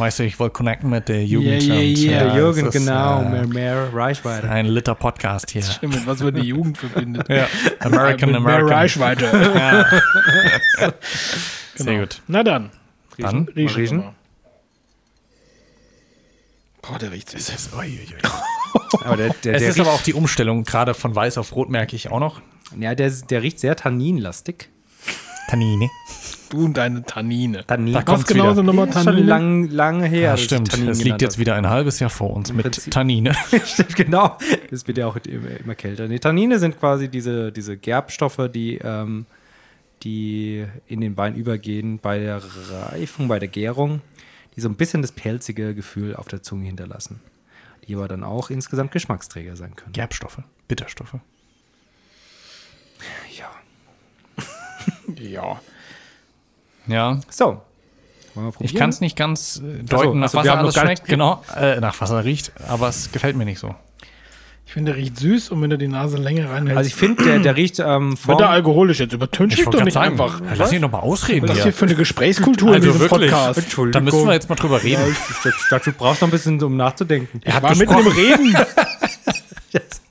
[0.00, 1.62] Weißt du, ich wollte connecten mit der Jugend.
[1.62, 2.10] Ja, ja, und, ja.
[2.10, 3.20] Der das Jürgen, ist, genau.
[3.20, 4.48] äh, mehr, mehr Reichweite.
[4.48, 5.62] ein Liter Podcast hier.
[5.62, 7.28] Stimmt, was wird die Jugend verbindet?
[7.28, 7.46] Ja.
[7.80, 8.78] American, mit Mehr American.
[8.78, 9.86] Reichweite.
[11.74, 12.22] Sehr gut.
[12.28, 12.70] Na dann.
[13.18, 13.64] Dann Riechen.
[13.66, 13.98] Mal riechen.
[13.98, 14.14] mal.
[16.80, 17.48] Boah, der riecht süß.
[17.50, 18.16] Es ist, ui, ui.
[19.04, 21.54] Aber der, der, es der, ist riecht, aber auch die Umstellung, gerade von weiß auf
[21.54, 22.40] rot merke ich auch noch.
[22.78, 24.70] ja, der, der riecht sehr tanninlastig.
[25.50, 25.90] Tannine.
[26.50, 27.64] Du und deine Tannine.
[27.66, 27.92] Tannin.
[27.94, 28.54] Da Was kommt's genau wieder.
[28.56, 29.26] sind nochmal ist schon Tannine?
[29.26, 30.20] lang, lange her.
[30.30, 30.70] Ja, stimmt.
[30.72, 33.34] Tannin Es liegt jetzt wieder ein halbes Jahr vor uns mit Prinzip- Tannine.
[33.64, 34.36] Stimmt, genau.
[34.70, 36.08] Das wird ja auch immer, immer kälter.
[36.08, 39.26] Nee, Tannine sind quasi diese, diese Gerbstoffe, die, ähm,
[40.02, 42.42] die in den Wein übergehen bei der
[42.72, 44.00] Reifung, bei der Gärung,
[44.56, 47.20] die so ein bisschen das pelzige Gefühl auf der Zunge hinterlassen.
[47.86, 49.92] Die aber dann auch insgesamt Geschmacksträger sein können.
[49.92, 51.14] Gerbstoffe, Bitterstoffe.
[53.38, 53.50] Ja.
[55.16, 55.60] Ja.
[56.86, 57.60] Ja, So.
[58.60, 61.04] Ich kann es nicht ganz äh, deuten, so, nach ach so, was er alles schmeckt.
[61.06, 63.74] Genau, äh, nach was er riecht, aber es gefällt mir nicht so.
[64.66, 67.24] Ich finde, der riecht süß und wenn du die Nase länger reinhältst, Also ich finde,
[67.24, 69.12] der, der riecht ähm, wird vorm, er alkoholisch jetzt.
[69.12, 70.40] Übertüncht Ich doch nicht sagen, einfach.
[70.56, 71.48] lass ihn doch mal ausreden.
[71.48, 71.64] Was ist hier.
[71.64, 73.32] hier für eine Gesprächskultur Also in diesem wirklich.
[73.32, 73.58] Podcast?
[73.58, 74.04] Entschuldigung.
[74.04, 75.02] Da müssen wir jetzt mal drüber reden.
[75.44, 77.40] Ich dachte, du brauchst noch ein bisschen, um nachzudenken.
[77.44, 78.56] Ich war mitten im Reden.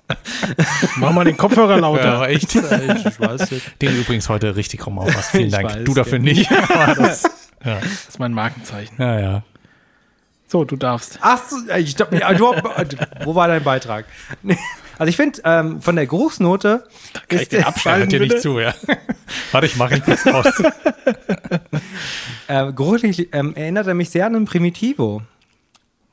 [0.98, 2.14] Mach mal den Kopfhörer Ja, lauter.
[2.16, 2.56] aber echt.
[2.56, 3.82] Ich weiß nicht.
[3.82, 5.32] Den übrigens heute richtig rum aufpasst.
[5.32, 5.66] Vielen Dank.
[5.70, 6.24] weiß, du dafür ja.
[6.24, 6.50] nicht.
[6.98, 7.24] Das,
[7.64, 8.96] Das ist mein Markenzeichen.
[9.00, 9.44] ja, ja.
[10.48, 11.20] So, du darfst.
[11.22, 12.46] Ach so, ich glaub, ja, du,
[13.24, 14.06] wo war dein Beitrag?
[14.98, 16.86] Also ich finde, ähm, von der Geruchsnote
[17.28, 18.74] Kann ich den abschalten, hört dir nicht zu, ja.
[19.52, 20.48] Warte, ich mache ihn kurz aus.
[22.48, 25.22] Äh, geruchlich ähm, erinnert er mich sehr an einen Primitivo.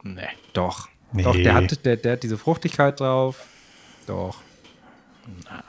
[0.03, 0.29] Nee.
[0.53, 0.89] Doch.
[1.13, 1.23] Nee.
[1.23, 3.37] Doch, der hat, der, der hat diese Fruchtigkeit drauf.
[4.07, 4.41] Doch.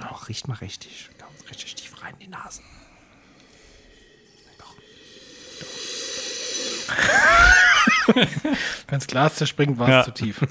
[0.02, 1.10] Doch, riecht mal richtig.
[1.18, 2.62] Ganz richtig tief rein in die Nase.
[8.14, 8.28] Wenn
[9.00, 10.04] das Glas zerspringt, war es Ja.
[10.06, 10.42] zu tief.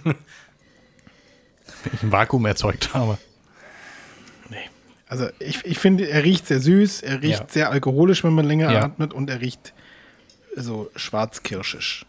[1.92, 3.18] ich ein Vakuum erzeugt habe.
[4.50, 4.68] Nee.
[5.08, 7.46] Also ich, ich finde, er riecht sehr süß, er riecht Ja.
[7.48, 8.82] sehr alkoholisch, wenn man länger Ja.
[8.84, 9.72] atmet und er riecht
[10.56, 12.04] so schwarzkirschisch.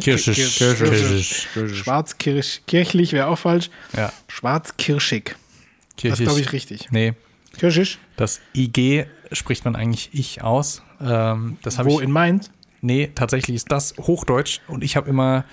[0.00, 0.58] Kirschisch.
[0.58, 1.48] Kirschisch.
[1.74, 2.60] Schwarzkirsch.
[2.66, 3.70] Kirchlich wäre auch falsch.
[3.96, 4.12] Ja.
[4.28, 5.24] Schwarzkirschig.
[5.24, 6.20] Das Kirchig.
[6.20, 6.90] ist, glaube ich, richtig.
[6.90, 7.14] Nee,
[7.58, 7.98] Kirschisch?
[8.16, 10.82] das IG spricht man eigentlich ich aus.
[11.00, 12.04] Ähm, das habe Wo ich.
[12.04, 12.50] in Mainz?
[12.80, 15.44] Nee, tatsächlich ist das Hochdeutsch und ich habe immer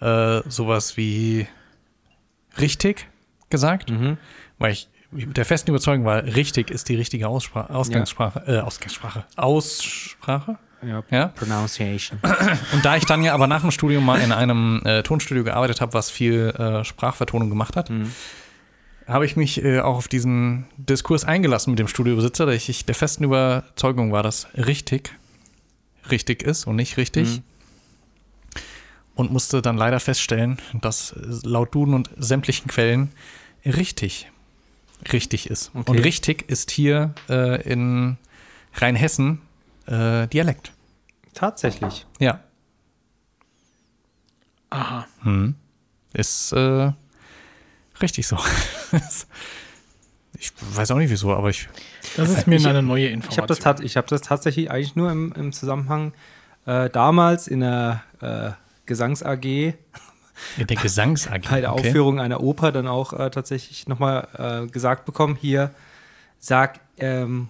[0.00, 1.46] äh, sowas wie
[2.58, 3.08] richtig
[3.50, 3.92] gesagt,
[4.58, 10.58] weil ich der festen Überzeugung war, richtig ist die richtige Aussprache, Ausgangssprache, äh, Ausgangssprache, Aussprache.
[10.82, 11.26] Ja, Ja.
[11.28, 12.18] Pronunciation.
[12.72, 15.80] Und da ich dann ja aber nach dem Studium mal in einem äh, Tonstudio gearbeitet
[15.80, 17.90] habe, was viel äh, Sprachvertonung gemacht hat,
[19.06, 22.94] habe ich mich äh, auch auf diesen Diskurs eingelassen mit dem Studiobesitzer, da ich der
[22.94, 25.12] festen Überzeugung war, dass richtig
[26.10, 27.42] richtig ist und nicht richtig.
[29.14, 33.10] Und musste dann leider feststellen, dass äh, laut Duden und sämtlichen Quellen
[33.64, 34.30] richtig
[35.12, 35.70] richtig ist.
[35.74, 35.90] Okay.
[35.90, 38.16] Und richtig ist hier äh, in
[38.74, 39.40] Rheinhessen
[39.88, 40.72] äh, Dialekt.
[41.34, 42.06] Tatsächlich.
[42.18, 42.40] Ja.
[44.70, 45.06] Aha.
[46.12, 46.92] Ist äh,
[48.02, 48.36] richtig so.
[50.38, 51.68] ich weiß auch nicht wieso, aber ich.
[52.16, 53.14] Das ist mir Ich- eine neue Ich habe
[53.46, 53.76] Information.
[53.82, 56.12] das, hab das tatsächlich eigentlich nur im, im Zusammenhang
[56.66, 58.50] äh, damals in der äh,
[58.86, 61.48] Gesangs-AG In der Gesangs-AG.
[61.50, 64.28] bei der Aufführung einer Oper dann auch äh, tatsächlich nochmal
[64.66, 65.70] äh, gesagt bekommen, hier
[66.38, 67.48] sag ähm,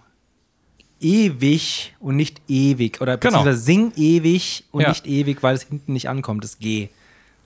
[1.01, 3.38] ewig und nicht ewig oder Genau.
[3.38, 4.88] beziehungsweise sing ewig und Ja.
[4.90, 6.88] nicht ewig, weil es hinten nicht ankommt, das G.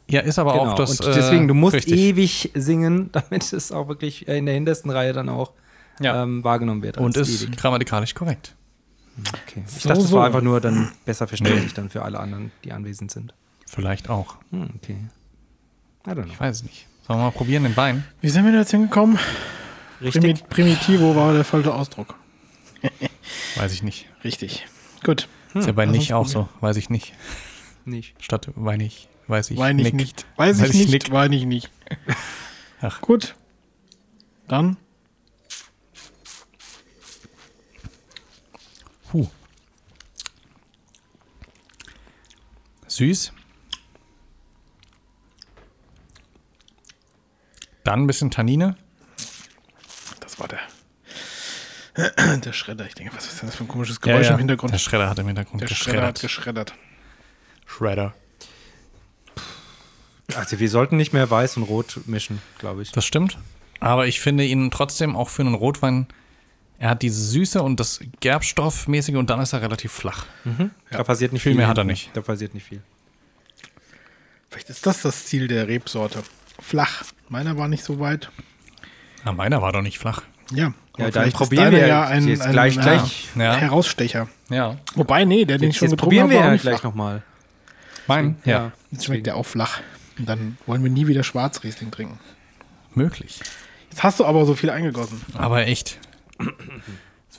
[0.08, 0.72] Ja, ist aber Genau.
[0.72, 1.00] auch das.
[1.00, 1.98] und deswegen, du musst äh, richtig.
[1.98, 5.52] ewig singen, damit es auch wirklich äh, in der hintersten Reihe dann auch
[6.00, 6.22] Ja.
[6.22, 6.98] ähm, wahrgenommen wird.
[6.98, 7.56] Und ist ewig.
[7.56, 8.54] grammatikalisch korrekt.
[9.46, 9.62] Okay.
[9.66, 10.16] Ich So, dachte, das so.
[10.16, 13.34] war einfach nur dann besser verständlich dann für alle anderen, die anwesend sind.
[13.66, 14.36] Vielleicht auch.
[14.50, 14.96] Hm, okay.
[16.06, 16.32] I don't know.
[16.32, 16.86] Ich weiß es nicht.
[17.06, 18.04] Sollen wir mal probieren, den Wein?
[18.20, 19.18] Wie sind wir da jetzt hingekommen?
[20.00, 20.22] Richtig?
[20.48, 22.14] Primi Primitivo war der falsche Ausdruck.
[23.56, 24.08] Weiß ich nicht.
[24.24, 24.66] Richtig.
[25.04, 25.28] Gut.
[25.54, 26.48] ist ja bei lass nicht auch so.
[26.60, 27.12] Weiß ich nicht.
[27.84, 28.14] Nicht.
[28.22, 29.94] Statt weinig, weiß ich Wein ich nick.
[29.94, 30.26] nicht.
[30.36, 31.70] Weiß ich Weiß ich nicht, weine ich nicht.
[32.80, 33.00] Ach.
[33.00, 33.34] Gut.
[34.48, 34.76] Dann
[39.12, 39.28] Huh.
[42.86, 43.32] Süß.
[47.84, 48.76] Dann ein bisschen Tannine.
[50.20, 50.60] Das war der.
[51.96, 52.86] Der Schredder.
[52.86, 54.72] Ich denke, was ist denn das für ein komisches Geräusch im Hintergrund?
[54.72, 56.72] Der Schredder hat im Hintergrund Der Schredder hat geschreddert.
[56.72, 56.74] geschreddert.
[57.66, 58.14] Schredder.
[60.34, 62.92] Also wir sollten nicht mehr weiß und rot mischen, glaube ich.
[62.92, 63.36] Das stimmt.
[63.80, 66.06] Aber ich finde ihn trotzdem auch für einen Rotwein,
[66.78, 70.24] er hat diese Süße und das Gerbstoffmäßige und dann ist er relativ flach.
[70.90, 71.58] Da passiert nicht Viel viel.
[71.58, 72.10] mehr hat er nicht.
[72.14, 72.82] Da passiert nicht viel.
[74.48, 76.22] Vielleicht ist das das Ziel der Rebsorte.
[76.60, 77.04] Flach.
[77.28, 78.30] Meiner war nicht so weit.
[79.24, 80.22] Na, meiner war doch nicht flach.
[80.50, 80.72] Ja.
[80.98, 83.28] Ja, dann probieren wir ja ein, jetzt ein, gleich- ja, gleich.
[83.34, 83.54] Ja.
[83.56, 84.28] Herausstecher.
[84.50, 84.76] Ja.
[84.94, 87.22] Wobei, nee, der, den ich schon jetzt getrunken probieren habe, wir ja gleich nochmal.
[88.06, 88.36] Mein?
[88.44, 88.72] Ja.
[88.90, 89.80] Jetzt schmeckt der auch flach.
[90.18, 92.18] Und dann wollen wir nie wieder Schwarzriesling trinken.
[92.94, 93.40] Möglich.
[93.90, 95.22] Jetzt hast du aber so viel eingegossen.
[95.34, 95.98] Aber echt.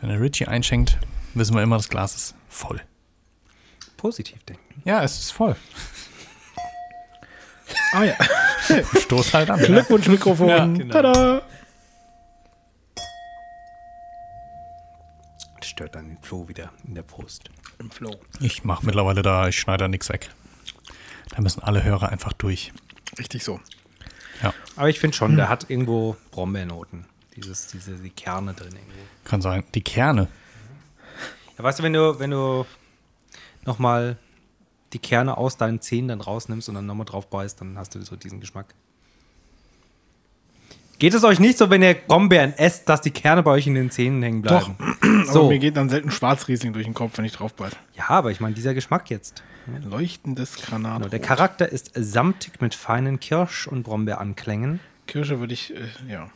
[0.02, 0.98] Wenn der Richie einschenkt,
[1.36, 2.82] wissen wir immer, das Glas ist voll.
[3.98, 4.82] Positiv denken.
[4.84, 5.56] Ja, es ist voll.
[7.94, 8.16] Ah ja.
[9.02, 9.60] Stoß halt an.
[9.60, 10.50] Glückwunsch Mikrofon.
[10.50, 10.92] Ja, genau.
[10.94, 11.42] Tada.
[15.74, 17.50] Stört dann den Flo wieder in der Brust.
[17.80, 18.16] Im Flow.
[18.40, 20.30] Ich mache mittlerweile da, ich schneide da nichts weg.
[21.32, 22.72] Da müssen alle Hörer einfach durch.
[23.18, 23.60] Richtig so.
[24.44, 27.08] Ja, Aber ich finde schon, der hat irgendwo Brombeernoten.
[27.36, 29.00] Dieses, diese die Kerne drin irgendwo.
[29.24, 29.64] kann sein.
[29.74, 30.28] Die Kerne.
[31.58, 32.68] Ja, weißt du, wenn du, wenn du
[33.66, 34.18] nochmal
[34.94, 38.02] die Kerne aus deinen Zähnen dann rausnimmst und dann nochmal drauf beißt, dann hast du
[38.04, 38.76] so diesen Geschmack.
[41.04, 43.76] Geht es euch nicht so, wenn ihr Brombeeren esst, dass die Kerne bei euch in
[43.76, 44.78] den Zähnen hängen bleiben?
[45.02, 45.50] Aber So.
[45.50, 47.76] mir geht dann selten Schwarzriesling durch den Kopf, wenn ich drauf beiße.
[47.94, 49.44] Ja, aber ich meine, dieser Geschmack jetzt.
[49.84, 51.00] Leuchtendes Granat.
[51.00, 54.80] Genau, der Charakter ist samtig mit feinen Kirsch- und Brombeeranklängen.
[55.06, 56.30] Kirsche würde ich, äh, ja.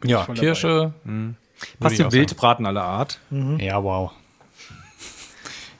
[0.00, 0.94] Bin Ja, ich Kirsche.
[1.04, 1.14] Passt
[1.78, 2.12] ich auch zu sagen.
[2.12, 3.20] Wildbraten aller Art.
[3.30, 4.10] Ja, wow.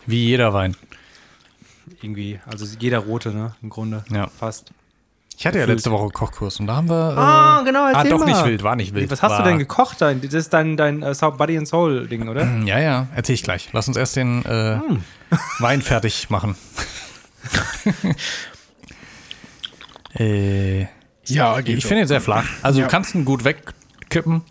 [0.06, 0.76] Wie jeder Wein.
[2.02, 2.38] Irgendwie.
[2.46, 3.56] Also jeder rote, ne?
[3.62, 4.04] Im Grunde.
[4.12, 4.28] Ja.
[4.28, 4.70] Fast.
[5.40, 5.78] Ich hatte ja Gefüllt.
[5.78, 7.12] letzte Woche Kochkurs und da haben wir.
[7.12, 8.26] Äh, Ah, genau, Ah, doch mal.
[8.26, 9.08] nicht wild, war nicht wild.
[9.12, 10.00] Was hast war, du denn gekocht?
[10.00, 12.44] Dein, das ist dein, dein Soul- Body and Soul Ding, oder?
[12.64, 13.68] Ja, ja, erzähl ich gleich.
[13.72, 15.04] Lass uns erst den äh, Hm.
[15.60, 16.56] Wein fertig machen.
[20.18, 20.86] äh,
[21.26, 22.44] Ja, geht ich finde ihn sehr flach.
[22.62, 22.86] Also Ja.
[22.86, 24.42] du kannst ihn gut wegkippen,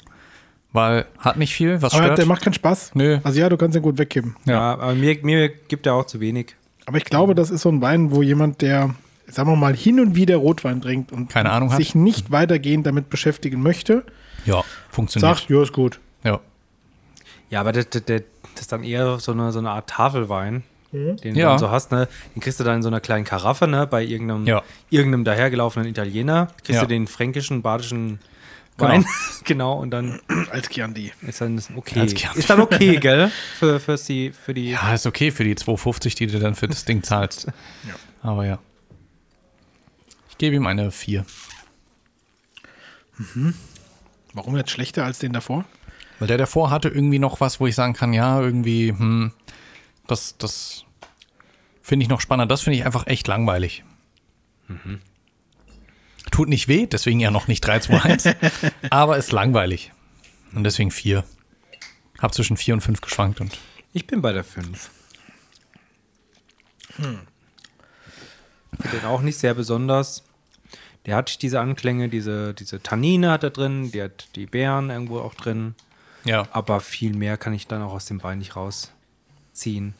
[0.71, 2.17] weil hat nicht viel, was Aber stört.
[2.19, 2.91] der macht keinen Spaß.
[2.93, 3.19] Nö.
[3.23, 4.35] Also ja, du kannst ihn gut wegkippen.
[4.45, 6.55] Ja, aber mir, mir gibt er auch zu wenig.
[6.85, 8.95] Aber ich glaube, das ist so ein Wein, wo jemand, der,
[9.27, 11.77] sagen wir mal, hin und wieder Rotwein trinkt und Keine Ahnung hat.
[11.77, 14.03] sich nicht weitergehend damit beschäftigen möchte,
[14.45, 15.37] ja, funktioniert.
[15.37, 15.99] sagt, ja, ist gut.
[16.23, 16.39] Ja.
[17.49, 18.21] Ja, aber das, das, das
[18.59, 21.49] ist dann eher so eine, so eine Art Tafelwein, den du Ja.
[21.49, 21.91] dann so hast.
[21.91, 22.07] Ne?
[22.35, 23.85] Den kriegst du dann in so einer kleinen Karaffe, ne?
[23.87, 24.63] bei irgendeinem, Ja.
[24.89, 26.47] irgendeinem dahergelaufenen Italiener.
[26.63, 26.81] Kriegst Ja.
[26.81, 28.19] du den fränkischen, badischen
[28.77, 28.89] Genau.
[28.91, 29.05] Wein.
[29.43, 30.19] Genau, und dann
[30.51, 31.11] Als Chianti.
[31.25, 31.99] ist dann okay.
[31.99, 32.39] Als Chianti.
[32.39, 33.31] Ist dann okay, gell?
[33.57, 36.67] Für, für die, für die ja, ist okay für die 2,50, die du dann für
[36.67, 37.47] das Ding zahlst.
[38.21, 38.59] Aber ja.
[40.37, 41.25] Ich gebe ihm eine 4.
[44.33, 45.65] Warum jetzt schlechter als den davor?
[46.19, 49.31] Weil der davor hatte irgendwie noch was, wo ich sagen kann, ja, irgendwie, hm,
[50.05, 50.85] das, das
[51.81, 52.53] finde ich noch spannender.
[52.53, 53.83] Das finde ich einfach echt langweilig.
[56.29, 58.29] Tut nicht weh, deswegen ja noch nicht 3, 2, 1,
[58.91, 59.91] aber ist langweilig.
[60.53, 61.23] Und deswegen 4.
[62.19, 63.57] Hab zwischen 4 und 5 geschwankt und
[63.91, 64.91] Ich bin bei der 5.
[66.95, 67.25] Finde
[68.91, 70.26] den auch nicht sehr besonders.
[71.07, 75.19] Der hat diese Anklänge, diese, diese Tannine hat er drin, die hat die Beeren irgendwo
[75.19, 75.73] auch drin.
[76.25, 76.47] ja.
[76.51, 79.93] Aber viel mehr kann ich dann auch aus dem Wein nicht rausziehen.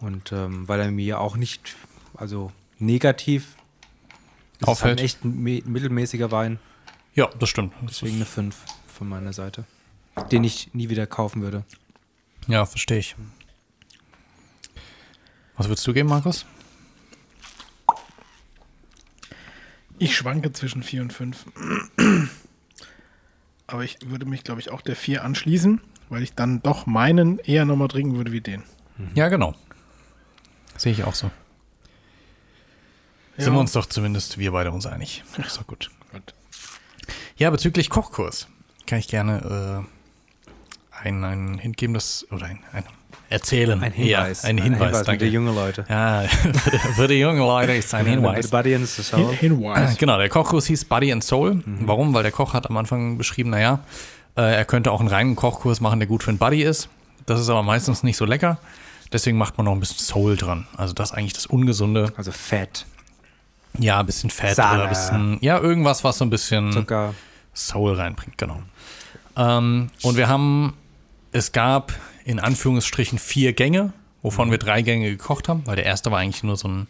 [0.00, 1.76] Und ähm, weil er mir auch nicht,
[2.14, 3.54] also negativ,
[4.60, 6.58] ist halt echt ein me- mittelmäßiger Wein.
[7.14, 7.72] Ja, das stimmt.
[7.82, 8.56] Das Deswegen ist, eine 5
[8.88, 9.64] von meiner Seite.
[10.32, 11.64] Den ich nie wieder kaufen würde.
[12.48, 13.14] ja, verstehe ich.
[15.56, 16.44] Was würdest du geben, Markus?
[19.98, 21.46] Ich schwanke zwischen 4 und 5.
[23.66, 27.38] Aber ich würde mich, glaube ich, auch der 4 anschließen, weil ich dann doch meinen
[27.38, 28.62] eher nochmal trinken würde wie den.
[29.14, 29.54] Ja, genau.
[30.76, 31.30] Sehe ich auch so.
[33.36, 35.24] Sind wir uns doch zumindest wir beide uns einig.
[35.38, 35.90] Ist doch gut.
[36.12, 36.34] Gut.
[37.36, 38.48] Ja, bezüglich Kochkurs
[38.86, 39.86] kann ich gerne
[41.04, 42.84] Hint geben, das, oder ein, ein
[43.30, 43.82] Erzählen.
[43.82, 44.42] Ein Hinweis.
[44.42, 45.24] Ja, ein Hinweis, für danke.
[45.24, 45.84] die junge Leute.
[45.88, 48.48] ja, für, die, für jungen Leute ist ein Hinweis.
[48.50, 49.34] Buddy and Soul.
[49.34, 49.96] Hinweis.
[49.98, 51.62] Genau, der Kochkurs hieß Body and Soul.
[51.80, 52.12] Warum?
[52.14, 53.80] Weil der Koch hat am Anfang beschrieben, naja,
[54.36, 56.88] äh, er könnte auch einen reinen Kochkurs machen, der gut für den Body ist.
[57.26, 58.58] Das ist aber meistens nicht so lecker.
[59.12, 60.66] Deswegen macht man noch ein bisschen Soul dran.
[60.76, 62.12] Also das ist eigentlich das Ungesunde.
[62.16, 62.84] Also Fett,
[63.78, 64.74] Ja, ein bisschen Fett Sahne.
[64.74, 67.14] oder ein bisschen, ja, irgendwas, was so ein bisschen Zucker.
[67.54, 68.60] Soul reinbringt, genau.
[69.36, 70.74] Ähm, und wir haben,
[71.34, 71.92] es gab
[72.24, 76.44] in Anführungsstrichen vier Gänge, wovon wir drei Gänge gekocht haben, weil der erste war eigentlich
[76.44, 76.86] nur so ein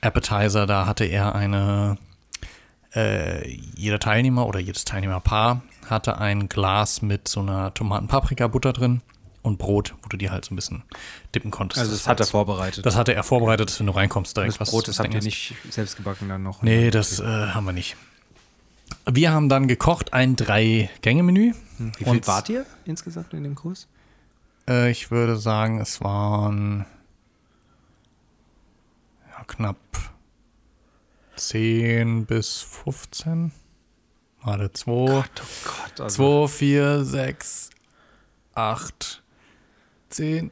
[0.00, 1.98] Appetizer, da hatte er eine,
[2.94, 3.46] äh,
[3.76, 9.02] jeder Teilnehmer oder jedes Teilnehmerpaar hatte ein Glas mit so einer Tomaten-Paprika-Butter drin
[9.42, 10.82] und Brot, wo du die halt so ein bisschen
[11.34, 11.78] dippen konntest.
[11.78, 12.84] Also das hat er vorbereitet.
[12.84, 15.22] Das hatte er vorbereitet, dass wenn du reinkommst, direkt das was Brot, das habt ihr
[15.22, 16.62] nicht selbst gebacken dann noch.
[16.62, 17.96] Nee, das äh, haben wir nicht.
[19.08, 21.54] Wir haben dann gekocht ein Drei-Gänge-Menü.
[21.78, 23.88] Wie viel Und, wart ihr insgesamt in dem Kurs?
[24.68, 26.84] Äh, ich würde sagen, es waren
[29.30, 29.76] ja, knapp
[31.36, 33.52] 10 bis 15.
[34.42, 35.24] Warte, 2, oh
[35.64, 37.70] Gott, also 2, 4, 6,
[38.54, 39.22] 8,
[40.10, 40.50] 10,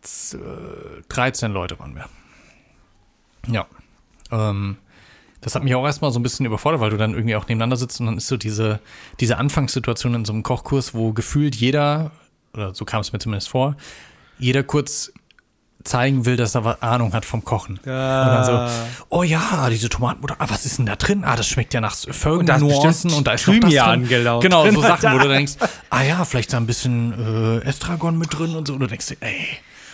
[0.00, 2.08] 12, 13 Leute waren wir.
[3.46, 3.66] Ja.
[4.30, 4.78] Ähm,
[5.40, 7.76] das hat mich auch erstmal so ein bisschen überfordert, weil du dann irgendwie auch nebeneinander
[7.76, 8.80] sitzt und dann ist so diese,
[9.20, 12.10] diese Anfangssituation in so einem Kochkurs, wo gefühlt jeder,
[12.54, 13.76] oder so kam es mir zumindest vor,
[14.38, 15.12] jeder kurz
[15.84, 17.78] zeigen will, dass er was Ahnung hat vom Kochen.
[17.84, 18.22] Ja.
[18.22, 21.24] Und dann so, oh ja, diese Tomatenbutter, ah, was ist denn da drin?
[21.24, 24.08] Ah, das schmeckt ja nach Völken-Nuancen bestimmt und da ist noch das Thymian drin.
[24.08, 25.54] gelaut Genau, so Sachen, wo du denkst,
[25.90, 28.74] ah ja, vielleicht da ein bisschen äh, Estragon mit drin und so.
[28.74, 29.46] Und du denkst, ey,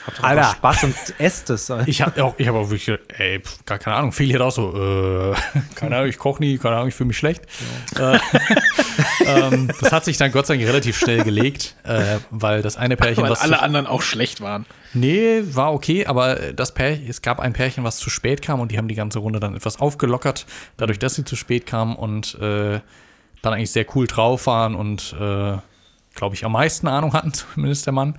[0.07, 0.45] Habt ihr Alter.
[0.45, 1.73] Spaß und esst es.
[1.87, 4.13] ich habe auch, ich hab auch wirklich, ey, pf, gar keine Ahnung.
[4.13, 5.35] Viele hat auch so, äh,
[5.75, 7.43] keine Ahnung, ich koche nie, keine Ahnung, ich fühle mich schlecht.
[7.99, 8.19] Äh,
[9.27, 12.97] ähm, das hat sich dann Gott sei Dank relativ schnell gelegt, äh, weil das eine
[12.97, 14.67] Pärchen, Weil was alle zu, anderen auch schlecht waren.
[14.93, 18.73] nee, war okay, aber das Pärchen, es gab ein Pärchen, was zu spät kam und
[18.73, 20.45] die haben die ganze Runde dann etwas aufgelockert,
[20.77, 22.81] dadurch, dass sie zu spät kamen und äh,
[23.43, 25.57] dann eigentlich sehr cool drauf waren und äh,
[26.15, 28.17] glaube ich, am meisten Ahnung hatten, zumindest der Mann,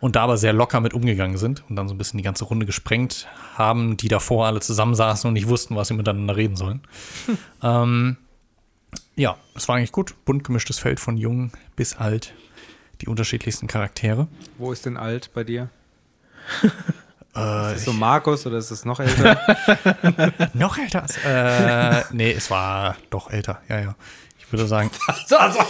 [0.00, 2.44] und da aber sehr locker mit umgegangen sind und dann so ein bisschen die ganze
[2.44, 6.82] Runde gesprengt haben, die davor alle zusammensaßen und nicht wussten, was sie miteinander reden sollen.
[7.62, 8.16] ähm,
[9.16, 10.14] ja, es war eigentlich gut.
[10.24, 12.34] Bunt gemischtes Feld von jung bis alt.
[13.00, 14.28] Die unterschiedlichsten Charaktere.
[14.58, 15.68] Wo ist denn alt bei dir?
[17.34, 19.40] ist es so Markus oder ist es noch älter?
[20.54, 21.06] Noch älter?
[21.24, 23.94] Äh, nee, es war doch älter, ja, ja.
[24.52, 24.90] Ich würde sagen,
[25.26, 25.60] so, also,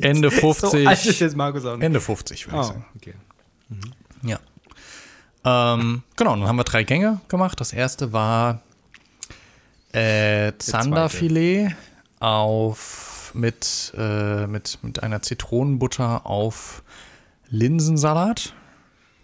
[0.00, 0.70] Ende 50.
[0.82, 1.84] so alt ist jetzt Markus auch nicht.
[1.84, 2.84] Ende 50, würde ich Oh, sagen.
[2.96, 3.14] okay.
[4.24, 4.38] Ja.
[5.44, 7.60] Ähm, genau, dann haben wir drei Gänge gemacht.
[7.60, 8.60] Das erste war
[9.92, 11.76] äh, Zanderfilet
[12.18, 16.82] auf mit, äh, mit, mit einer Zitronenbutter auf
[17.48, 18.54] Linsensalat.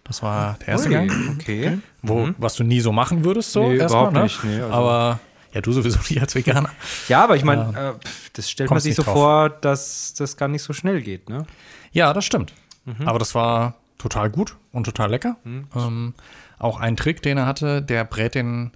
[0.04, 1.10] Das war der erste Gang.
[1.10, 1.78] Ui, okay.
[2.02, 4.22] Wo, Was du nie so machen würdest, so Nee, erstmal, überhaupt ne?
[4.22, 5.20] nicht, nee, also- Aber
[5.52, 6.70] ja, du sowieso nicht als Veganer.
[7.08, 9.14] Ja, aber ich meine, äh, das stellt man sich so drauf.
[9.14, 11.46] vor, dass das gar nicht so schnell geht, ne?
[11.92, 12.52] Ja, das stimmt.
[13.04, 15.36] Aber das war total gut und total lecker.
[15.44, 16.14] Ähm,
[16.58, 18.72] auch ein Trick, den er hatte, der brät den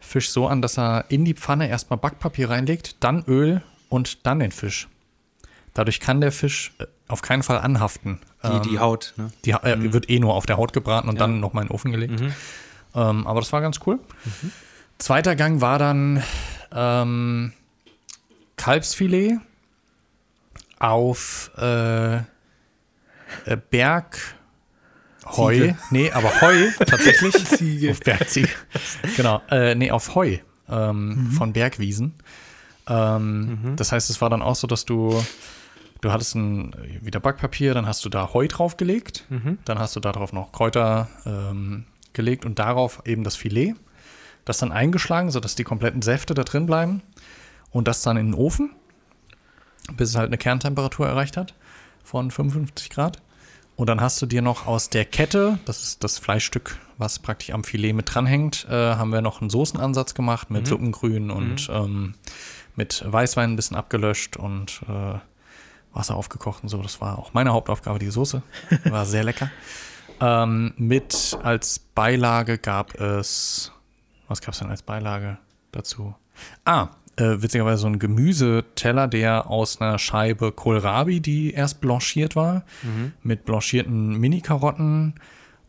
[0.00, 4.38] Fisch so an, dass er in die Pfanne erstmal Backpapier reinlegt, dann Öl und dann
[4.40, 4.88] den Fisch.
[5.72, 8.20] Dadurch kann der Fisch äh, auf keinen Fall anhaften.
[8.42, 9.30] Die, Ähm, die Haut, ne?
[9.46, 11.90] die äh, wird eh nur auf der Haut gebraten und dann nochmal in den Ofen
[11.92, 12.20] gelegt.
[12.94, 13.98] Ähm, aber das war ganz cool.
[14.98, 16.22] Zweiter Gang war dann
[16.72, 17.52] ähm,
[18.56, 19.38] Kalbsfilet
[20.78, 22.22] auf äh, äh,
[23.70, 24.10] Bergheu.
[25.52, 25.78] Ziege.
[25.90, 27.34] Nee, aber Heu tatsächlich.
[27.90, 28.48] Auf Bergziege.
[29.16, 29.40] Genau.
[29.50, 30.38] Äh, nee, auf Heu
[30.68, 32.14] ähm, von Bergwiesen.
[32.88, 35.22] Ähm, Das heißt, es war dann auch so, dass du
[36.00, 39.24] Du hattest ein, wieder Backpapier, dann hast du da Heu draufgelegt,
[39.64, 43.72] dann hast du darauf noch Kräuter ähm, gelegt und darauf eben das Filet.
[44.44, 47.02] Das dann eingeschlagen, sodass die kompletten Säfte da drin bleiben
[47.70, 48.70] und das dann in den Ofen,
[49.96, 51.54] bis es halt eine Kerntemperatur erreicht hat
[52.02, 53.22] von 55 Grad.
[53.76, 57.50] Und dann hast du dir noch aus der Kette, das ist das Fleischstück, was praktisch
[57.50, 62.14] am Filet mit dranhängt, äh, haben wir noch einen Soßenansatz gemacht mit Suppengrün und ähm,
[62.76, 65.18] mit Weißwein ein bisschen abgelöscht und äh,
[65.92, 66.82] Wasser aufgekocht und so.
[66.82, 68.42] Das war auch meine Hauptaufgabe, die Soße.
[68.84, 69.50] War sehr lecker.
[70.20, 73.72] Ähm, mit als Beilage gab es,
[74.28, 75.38] was gab es denn als Beilage
[75.72, 76.14] dazu?
[76.64, 82.64] Ah, äh, witzigerweise so ein Gemüseteller, der aus einer Scheibe Kohlrabi, die erst blanchiert war,
[83.22, 85.14] mit blanchierten Mini-Karotten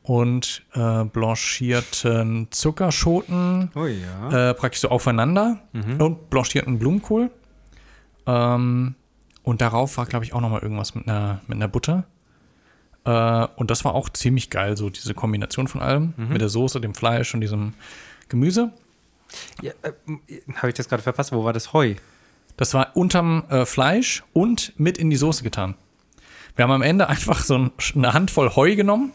[0.02, 4.50] und äh, blanchierten Zuckerschoten Oh ja.
[4.50, 5.60] äh, praktisch so aufeinander
[6.00, 7.30] und blanchierten Blumenkohl.
[8.26, 8.96] Ähm,
[9.44, 12.06] und darauf war, glaube ich, auch noch mal irgendwas mit einer, mit einer Butter.
[13.04, 16.14] Äh, und das war auch ziemlich geil, so diese Kombination von allem.
[16.18, 17.74] Mit der Soße, dem Fleisch und diesem
[18.30, 18.72] Gemüse.
[19.62, 19.92] ja äh,
[20.56, 21.32] Habe ich das gerade verpasst?
[21.32, 21.96] Wo war das Heu?
[22.58, 25.76] Das war unterm äh, Fleisch und mit in die Soße getan.
[26.56, 29.12] Wir haben am Ende einfach so ein, eine Handvoll Heu genommen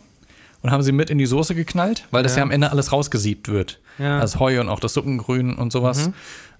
[0.62, 2.42] und haben sie mit in die Soße geknallt, weil das ja, Ja.
[2.44, 3.80] am Ende alles rausgesiebt wird.
[3.98, 4.20] Ja.
[4.20, 6.10] Das Heu und auch das Suppengrün und sowas.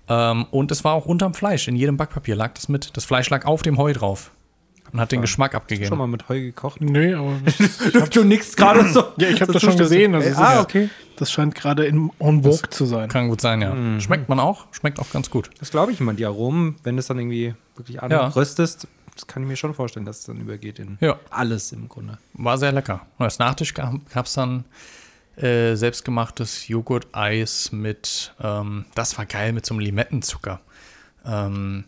[0.08, 1.68] Ähm, und es war auch unterm Fleisch.
[1.68, 2.96] In jedem Backpapier lag das mit.
[2.96, 4.30] Das Fleisch lag auf dem Heu drauf
[4.92, 5.88] und hat den Geschmack abgegeben.
[5.88, 6.80] Schon mal mit Heu gekocht?
[6.80, 7.36] Nee, aber
[8.12, 9.04] Du nix gerade so.
[9.18, 10.14] ja, ich habe das schon gesehen.
[10.14, 10.88] Also Äh, ah, ja- okay.
[11.16, 13.08] Das scheint gerade in en vogue zu sein.
[13.10, 14.00] Kann gut sein, ja.
[14.00, 14.66] Schmeckt man auch.
[14.72, 15.50] Schmeckt auch ganz gut.
[15.60, 16.14] Das glaube ich immer.
[16.14, 18.02] Die Aromen, wenn du es dann irgendwie wirklich Ja.
[18.02, 21.18] anröstest, das kann ich mir schon vorstellen, dass es dann übergeht in Ja.
[21.28, 22.16] alles im Grunde.
[22.32, 23.02] War sehr lecker.
[23.18, 24.64] Und als Nachtisch gab es dann
[25.36, 30.60] äh, selbstgemachtes Joghurt-Eis mit, ähm, das war geil, mit so einem Limettenzucker.
[31.26, 31.84] Ähm,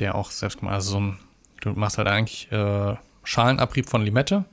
[0.00, 1.18] der auch selbst gemacht, also so ein,
[1.64, 4.44] du machst halt eigentlich äh, Schalenabrieb von Limette,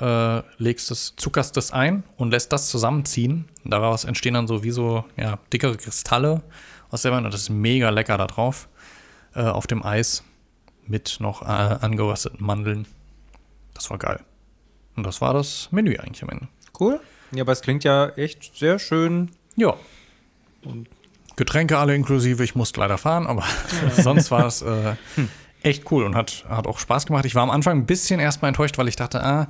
[0.00, 3.46] äh, legst das, zuckerst das ein und lässt das zusammenziehen.
[3.64, 6.42] Und daraus entstehen dann so wie so, ja, dickere Kristalle
[6.90, 8.68] aus der Wand und das ist mega lecker da drauf,
[9.34, 10.24] äh, auf dem Eis
[10.86, 12.86] mit noch äh, angerösteten Mandeln.
[13.72, 14.20] Das war geil.
[14.96, 16.48] Und das war das Menü eigentlich am Ende.
[16.78, 17.00] Cool.
[17.32, 19.30] Ja, aber es klingt ja echt sehr schön.
[19.56, 19.74] Ja.
[21.36, 22.44] Getränke alle inklusive.
[22.44, 23.44] Ich musste leider fahren, aber
[23.96, 24.94] sonst war es äh,
[25.64, 27.24] echt cool und hat, hat auch Spaß gemacht.
[27.24, 29.48] Ich war am Anfang ein bisschen erstmal enttäuscht, weil ich dachte, ah,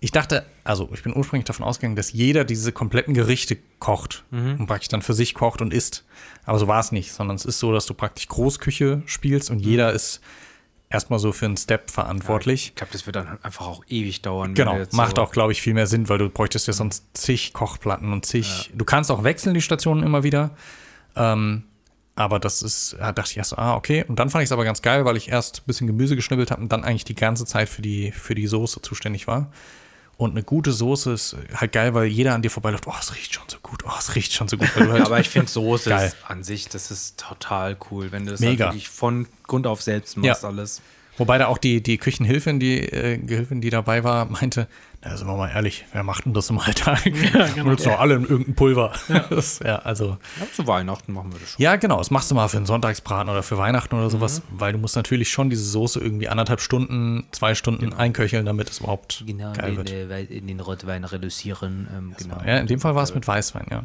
[0.00, 4.66] ich dachte, also ich bin ursprünglich davon ausgegangen, dass jeder diese kompletten Gerichte kocht und
[4.66, 6.04] praktisch dann für sich kocht und isst.
[6.44, 9.58] Aber so war es nicht, sondern es ist so, dass du praktisch Großküche spielst und
[9.60, 10.20] jeder ist
[10.90, 12.66] erstmal so für einen Step verantwortlich.
[12.68, 14.54] Ich glaube, das wird dann einfach auch ewig dauern.
[14.54, 17.52] Genau, macht so- auch, glaube ich, viel mehr Sinn, weil du bräuchtest ja sonst zig
[17.54, 18.70] Kochplatten und zig.
[18.74, 20.50] Du kannst auch wechseln, die Stationen immer wieder.
[21.16, 21.64] Ähm,
[22.16, 24.04] aber das ist, da dachte ich erst so, ah, okay.
[24.08, 26.50] Und dann fand ich es aber ganz geil, weil ich erst ein bisschen Gemüse geschnibbelt
[26.50, 29.52] habe und dann eigentlich die ganze Zeit für die, für die Soße zuständig war.
[30.18, 32.86] Und eine gute Soße ist halt geil, weil jeder an dir vorbeiläuft.
[32.86, 33.84] Oh, es riecht schon so gut.
[33.86, 34.74] Oh, es riecht schon so gut.
[34.76, 36.06] Halt, aber ich finde Soße Geil.
[36.08, 38.64] ist an sich, das ist total cool, wenn du das Mega.
[38.64, 40.48] halt wirklich von Grund auf selbst machst Ja.
[40.48, 40.80] alles.
[41.18, 44.68] Wobei da auch die, die Küchenhilfin, die äh, Gehilfin, die dabei war, meinte,
[45.08, 47.04] na, sind wir mal ehrlich, wer macht denn das im Alltag?
[47.36, 47.70] Ja, genau.
[47.70, 48.92] Nutzt doch alle in irgendein Pulver.
[49.08, 49.24] Ja.
[49.30, 50.16] Das, ja, also.
[50.40, 51.62] Ja, zu Weihnachten machen wir das schon.
[51.62, 51.98] Ja, genau.
[51.98, 54.60] Das machst du mal für einen Sonntagsbraten oder für Weihnachten oder sowas, mhm.
[54.60, 57.96] weil du musst natürlich schon diese Soße irgendwie anderthalb Stunden, zwei Stunden genau.
[57.96, 59.90] einköcheln, damit es überhaupt genau, geil in, wird.
[59.90, 61.88] Äh, in den Rotwein reduzieren.
[61.96, 62.40] Ähm, genau.
[62.46, 63.84] ja, in dem Fall war es mit Weißwein, ja.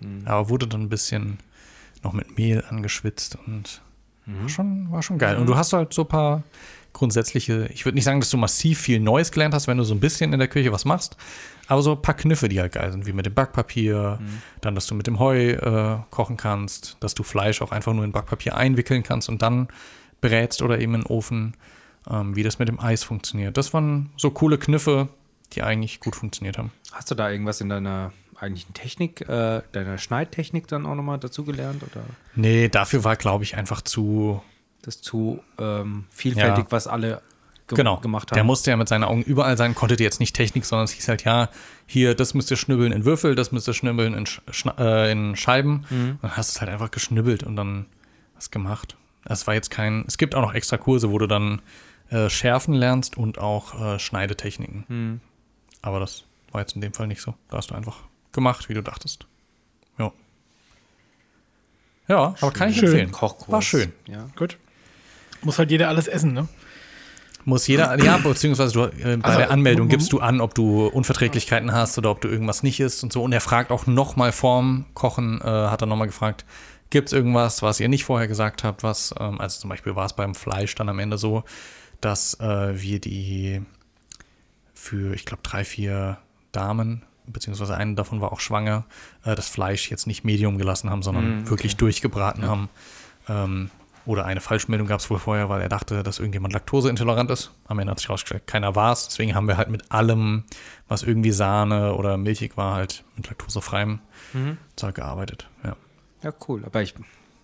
[0.00, 0.22] Mhm.
[0.26, 1.38] Aber wurde dann ein bisschen
[2.02, 3.82] noch mit Mehl angeschwitzt und.
[4.26, 5.36] War, schon, war schon geil.
[5.36, 6.42] Und du hast halt so ein paar
[6.92, 9.94] grundsätzliche, ich würde nicht sagen, dass du massiv viel Neues gelernt hast, wenn du so
[9.94, 11.16] ein bisschen in der Küche was machst,
[11.66, 14.42] aber so ein paar Kniffe, die halt geil sind, wie mit dem Backpapier, mhm.
[14.60, 18.04] dann, dass du mit dem Heu äh, kochen kannst, dass du Fleisch auch einfach nur
[18.04, 19.68] in Backpapier einwickeln kannst und dann
[20.20, 21.56] brätst oder eben in den Ofen,
[22.10, 23.56] ähm, wie das mit dem Eis funktioniert.
[23.56, 25.08] Das waren so coole Kniffe,
[25.52, 26.72] die eigentlich gut funktioniert haben.
[26.92, 28.12] Hast du da irgendwas in deiner
[28.42, 31.82] eigentlichen Technik, äh, deiner Schneidtechnik dann auch nochmal dazugelernt?
[31.82, 32.04] Oder?
[32.34, 34.42] Nee, dafür war, glaube ich, einfach zu
[34.82, 36.70] das zu ähm, vielfältig, ja.
[36.72, 37.22] was alle
[37.68, 37.98] ge genau.
[37.98, 38.36] gemacht haben.
[38.36, 41.08] Der musste ja mit seinen Augen überall sein, konnte jetzt nicht Technik, sondern es hieß
[41.08, 41.48] halt, ja,
[41.86, 44.40] hier, das müsst ihr schnibbeln in Würfel, das müsst ihr schnibbeln in, Sch
[44.78, 45.86] äh, in Scheiben.
[45.88, 46.18] Mhm.
[46.20, 47.86] Dann hast du es halt einfach geschnibbelt und dann
[48.34, 48.96] was gemacht.
[49.24, 51.62] Das war jetzt kein, es gibt auch noch extra Kurse, wo du dann
[52.10, 54.84] äh, Schärfen lernst und auch äh, Schneidetechniken.
[54.88, 55.20] Mhm.
[55.80, 57.34] Aber das war jetzt in dem Fall nicht so.
[57.48, 57.98] Da hast du einfach
[58.32, 59.26] gemacht, wie du dachtest.
[59.98, 60.12] Ja.
[62.08, 62.88] Ja, aber kann ich schön.
[62.88, 63.12] empfehlen.
[63.12, 63.50] Kochkurs.
[63.50, 63.92] War schön.
[64.06, 64.28] Ja.
[64.36, 64.58] Gut.
[65.42, 66.48] Muss halt jeder alles essen, ne?
[67.44, 70.86] Muss jeder, ja, beziehungsweise du, äh, bei also, der Anmeldung gibst du an, ob du
[70.86, 73.22] Unverträglichkeiten hast oder ob du irgendwas nicht isst und so.
[73.22, 76.44] Und er fragt auch nochmal vorm Kochen, äh, hat er nochmal gefragt,
[76.90, 80.06] gibt es irgendwas, was ihr nicht vorher gesagt habt, was, ähm, also zum Beispiel war
[80.06, 81.42] es beim Fleisch dann am Ende so,
[82.00, 83.62] dass äh, wir die
[84.74, 86.18] für, ich glaube, drei, vier
[86.52, 88.84] Damen, beziehungsweise eine davon war auch schwanger,
[89.24, 91.50] äh, das Fleisch jetzt nicht Medium gelassen haben, sondern mm, okay.
[91.50, 92.48] wirklich durchgebraten ja.
[92.48, 92.68] haben.
[93.28, 93.70] Ähm,
[94.04, 97.52] oder eine Falschmeldung gab es wohl vorher, weil er dachte, dass irgendjemand laktoseintolerant ist.
[97.66, 99.06] Am Ende hat sich herausgestellt, keiner war es.
[99.06, 100.42] Deswegen haben wir halt mit allem,
[100.88, 104.00] was irgendwie Sahne oder milchig war, halt mit laktosefreiem
[104.32, 104.58] mhm.
[104.74, 105.48] Zeug gearbeitet.
[105.62, 105.76] Ja.
[106.22, 106.64] ja, cool.
[106.64, 106.94] Aber ich,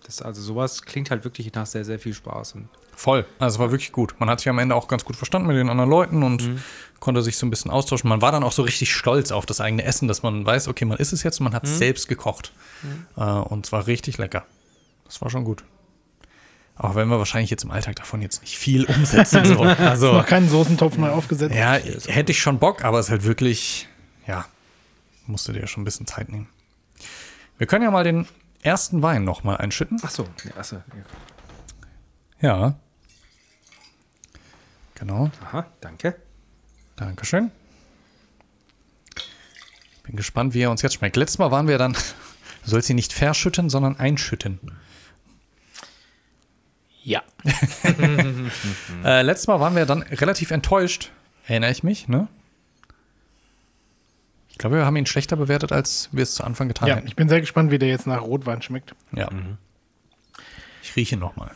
[0.09, 2.55] das, also sowas klingt halt wirklich nach sehr, sehr viel Spaß.
[2.95, 3.27] Voll.
[3.37, 4.15] Also es war wirklich gut.
[4.17, 6.63] Man hat sich am Ende auch ganz gut verstanden mit den anderen Leuten und mhm.
[6.99, 8.09] konnte sich so ein bisschen austauschen.
[8.09, 10.85] Man war dann auch so richtig stolz auf das eigene Essen, dass man weiß, okay,
[10.85, 11.77] man isst es jetzt und man hat es mhm.
[11.77, 12.53] selbst gekocht.
[12.81, 13.05] Mhm.
[13.17, 14.45] Äh, und es war richtig lecker.
[15.05, 15.63] Das war schon gut.
[16.75, 19.45] Auch wenn wir wahrscheinlich jetzt im Alltag davon jetzt nicht viel umsetzen.
[19.45, 19.61] So.
[19.61, 21.53] Also, noch keinen Soßentopf neu aufgesetzt.
[21.53, 23.87] Ja, hätte ich schon Bock, aber es ist halt wirklich,
[24.25, 24.45] ja,
[25.27, 26.47] musste dir schon ein bisschen Zeit nehmen.
[27.59, 28.25] Wir können ja mal den
[28.61, 29.99] ersten Wein noch mal einschütten.
[30.03, 30.83] Ach so, der erste.
[32.41, 32.75] Ja.
[34.95, 35.31] Genau.
[35.45, 36.15] Aha, danke.
[36.95, 37.51] Dankeschön.
[40.03, 41.15] Bin gespannt, wie er uns jetzt schmeckt.
[41.15, 41.93] Letztes Mal waren wir dann,
[42.63, 44.59] du sollst ihn nicht verschütten, sondern einschütten.
[47.03, 47.23] Ja.
[49.03, 51.11] äh, letztes Mal waren wir dann relativ enttäuscht,
[51.47, 52.27] erinnere ich mich, ne?
[54.59, 57.07] Ich glaube, wir haben ihn schlechter bewertet, als wir es zu Anfang getan ja, hätten.
[57.07, 58.93] Ich bin sehr gespannt, wie der jetzt nach Rotwein schmeckt.
[59.13, 59.31] Ja.
[59.31, 59.57] Mhm.
[60.83, 61.51] Ich rieche noch mal.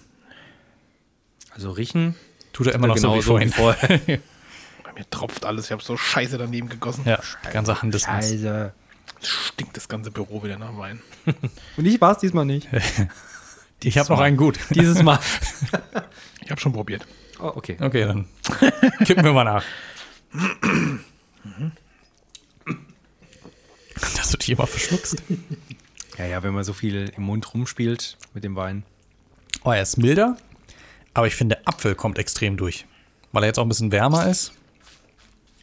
[1.52, 2.16] Also riechen
[2.54, 3.52] tut er immer noch so wie vorhin.
[3.52, 3.98] vorher.
[3.98, 5.66] Bei mir tropft alles.
[5.66, 7.04] Ich habe so Scheiße daneben gegossen.
[7.04, 8.30] Ja, die ganze Hand ist nass.
[8.30, 8.72] Scheiße.
[9.22, 11.02] Stinkt das ganze Büro wieder nach Wein.
[11.76, 12.70] Und ich war es diesmal nicht.
[13.86, 14.58] Ich habe noch einen gut.
[14.70, 15.20] Dieses Mal.
[16.40, 17.06] ich habe schon probiert.
[17.42, 17.76] Oh, okay.
[17.82, 18.30] Okay, dann
[19.04, 19.66] kippen wir mal nach.
[24.18, 25.22] Dass du dich immer verschluckst.
[26.16, 28.84] Ja, ja, wenn man so viel im Mund rumspielt mit dem Wein.
[29.64, 30.38] Oh, er ist milder,
[31.16, 32.86] aber ich finde, Apfel kommt extrem durch.
[33.32, 34.54] Weil er jetzt auch ein bisschen wärmer ist.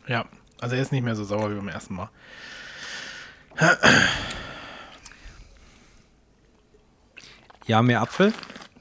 [0.08, 0.24] Ja,
[0.60, 2.10] also er ist nicht mehr so sauer wie beim ersten Mal.
[7.66, 8.32] Ja, mehr Apfel.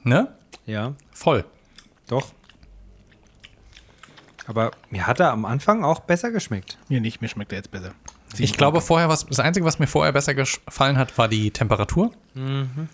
[0.02, 0.34] Ne?
[0.66, 0.94] Ja.
[1.12, 1.44] Voll.
[2.08, 2.32] Doch.
[4.46, 6.78] Aber mir hat er am Anfang auch besser geschmeckt.
[6.88, 7.94] Mir nicht, mir schmeckt er jetzt besser.
[8.34, 11.50] Sie ich glaube vorher, was, das Einzige, was mir vorher besser gefallen hat, war die
[11.50, 12.12] Temperatur.
[12.34, 12.88] Mhm.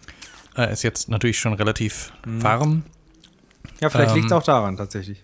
[0.56, 2.42] Äh, ist jetzt natürlich schon relativ mhm.
[2.42, 2.82] warm.
[3.80, 5.22] Ja, vielleicht ähm, liegt es auch daran tatsächlich.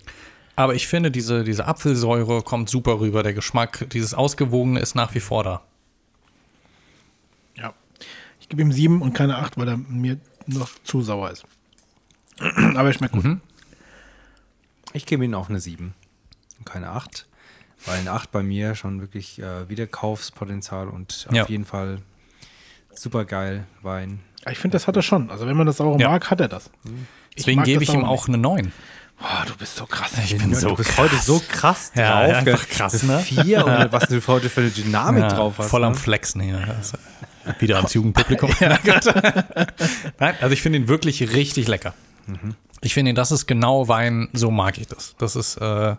[0.57, 3.23] Aber ich finde, diese, diese Apfelsäure kommt super rüber.
[3.23, 5.63] Der Geschmack, dieses Ausgewogene ist nach wie vor da.
[7.57, 7.73] Ja.
[8.41, 11.45] Ich gebe ihm sieben und keine acht, weil er mir noch zu sauer ist.
[12.39, 13.25] Aber er schmeckt gut.
[13.25, 13.41] Mhm.
[14.93, 15.95] Ich gebe ihm auch eine 7
[16.59, 17.27] und keine 8.
[17.87, 21.47] Weil eine 8 bei mir schon wirklich äh, Wiederkaufspotenzial und auf ja.
[21.47, 21.99] jeden Fall
[22.95, 24.21] super geil Wein.
[24.51, 25.31] Ich finde, das hat er schon.
[25.31, 26.09] Also wenn man das sauer ja.
[26.09, 26.71] mag, hat er das.
[26.85, 27.07] Mhm.
[27.37, 28.73] Deswegen gebe ich ihm auch eine 9.
[29.19, 30.13] Boah, du bist so krass.
[30.25, 30.99] Ich bin so du bist krass.
[30.99, 32.37] heute so krass ja, drauf.
[32.37, 33.21] Einfach krass, ne?
[33.21, 35.69] Vier und was du heute für eine Dynamik ja, drauf hast.
[35.71, 35.99] Voll am ne?
[35.99, 36.59] Flexen hier.
[36.77, 36.99] Also,
[37.61, 38.51] wieder ans Jugendpublikum.
[38.61, 38.79] ja.
[40.19, 41.95] Nein, also ich finde ihn wirklich richtig lecker.
[42.27, 42.57] Mhm.
[42.81, 45.15] Ich finde, das ist genau Wein, so mag ich das.
[45.19, 45.95] Das ist äh,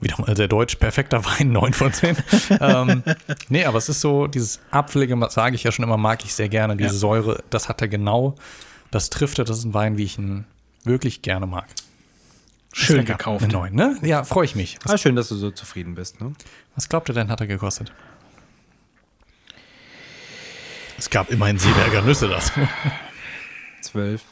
[0.00, 2.16] wieder mal sehr deutsch, perfekter Wein, 9 von 10.
[2.60, 3.02] ähm,
[3.48, 6.48] nee, aber es ist so, dieses Apfelige, sage ich ja schon immer, mag ich sehr
[6.48, 6.76] gerne.
[6.76, 6.98] Diese Ja.
[6.98, 8.34] Säure, das hat er genau.
[8.90, 10.44] Das trifft er, das ist ein Wein, wie ich ihn
[10.84, 11.66] wirklich gerne mag.
[12.72, 13.42] Schön gekauft.
[13.44, 13.96] Eine 9, ne?
[14.02, 14.78] Ja, freue ich mich.
[14.84, 16.20] Was, Ah, schön, dass du so zufrieden bist.
[16.20, 16.32] Ne?
[16.76, 17.92] was glaubt ihr denn, hat er gekostet?
[20.96, 22.52] Es gab immerhin Seeberger Nüsse, das.
[23.80, 24.22] Zwölf.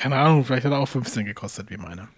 [0.00, 2.08] Keine Ahnung, vielleicht hat er auch 15 gekostet, wie meine.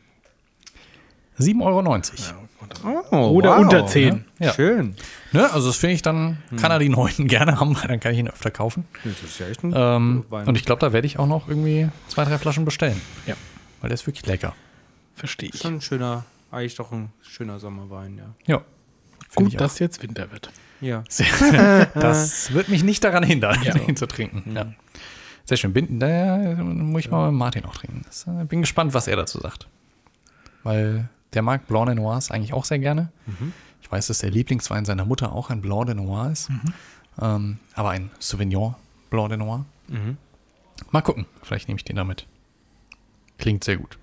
[1.38, 1.82] 7,90 Euro.
[1.82, 4.24] Ja, Oh, Oder unter 10.
[4.38, 4.52] Ja.
[4.52, 4.94] Schön.
[5.32, 5.50] Ne?
[5.52, 8.18] Also das finde ich dann, kann er die 9 gerne haben, weil dann kann ich
[8.20, 8.86] ihn öfter kaufen.
[9.02, 10.46] Das ist ja echt ein Ähm, Wein.
[10.46, 13.00] und ich glaube, da werde ich auch noch irgendwie zwei, drei Flaschen bestellen.
[13.26, 13.34] Ja.
[13.80, 14.54] Weil der ist wirklich lecker.
[15.16, 15.60] Verstehe ich.
[15.60, 18.24] schon ein schöner, eigentlich doch ein schöner Sommerwein, ja.
[18.46, 18.62] Ja.
[19.28, 20.50] Find Gut, dass jetzt Winter wird.
[20.80, 21.02] Ja.
[21.94, 23.74] Das wird mich nicht daran hindern, Ja.
[23.88, 24.54] ihn zu trinken.
[24.54, 24.72] Ja.
[25.44, 25.72] Sehr schön.
[25.72, 28.02] Bin, da muss ich mal mit Martin auch trinken.
[28.06, 29.68] Das, äh, bin gespannt, was er dazu sagt.
[30.62, 33.10] Weil der mag Blanc de Noirs eigentlich auch sehr gerne.
[33.80, 36.50] Ich weiß, dass der Lieblingswein seiner Mutter auch ein Blanc de Noir ist.
[37.20, 38.74] Ähm, aber ein Sauvignon
[39.10, 39.64] Blanc de Noir.
[39.88, 40.16] Mhm.
[40.90, 41.26] Mal gucken.
[41.42, 42.26] Vielleicht nehme ich den damit.
[43.38, 43.98] Klingt sehr gut.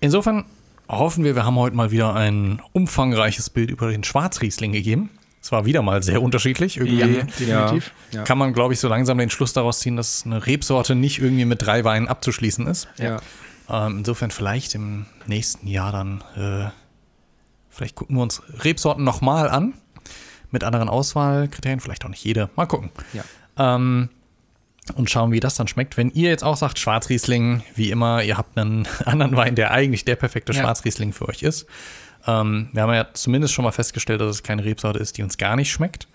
[0.00, 0.44] Insofern
[0.88, 5.10] hoffen wir, wir haben heute mal wieder ein umfangreiches Bild über den Schwarzriesling gegeben.
[5.40, 6.76] Es war wieder mal sehr unterschiedlich.
[6.78, 7.92] Irgendwie definitiv.
[8.12, 8.24] Ja.
[8.24, 11.44] kann man, glaube ich, so langsam den Schluss daraus ziehen, dass eine Rebsorte nicht irgendwie
[11.44, 12.88] mit drei Weinen abzuschließen ist.
[12.98, 13.20] Ja.
[13.70, 16.70] Ähm, insofern vielleicht im nächsten Jahr dann, äh,
[17.70, 19.74] vielleicht gucken wir uns Rebsorten nochmal an.
[20.50, 22.48] Mit anderen Auswahlkriterien, vielleicht auch nicht jede.
[22.56, 22.90] Mal gucken.
[23.12, 23.22] Ja.
[23.76, 24.08] Ähm,
[24.94, 25.98] und schauen, wie das dann schmeckt.
[25.98, 30.04] Wenn ihr jetzt auch sagt, Schwarzriesling, wie immer, ihr habt einen anderen Wein, der eigentlich
[30.06, 30.62] der perfekte Ja.
[30.62, 31.66] Schwarzriesling für euch ist.
[32.28, 35.38] Ähm, wir haben ja zumindest schon mal festgestellt, dass es keine Rebsorte ist, die uns
[35.38, 36.06] gar nicht schmeckt.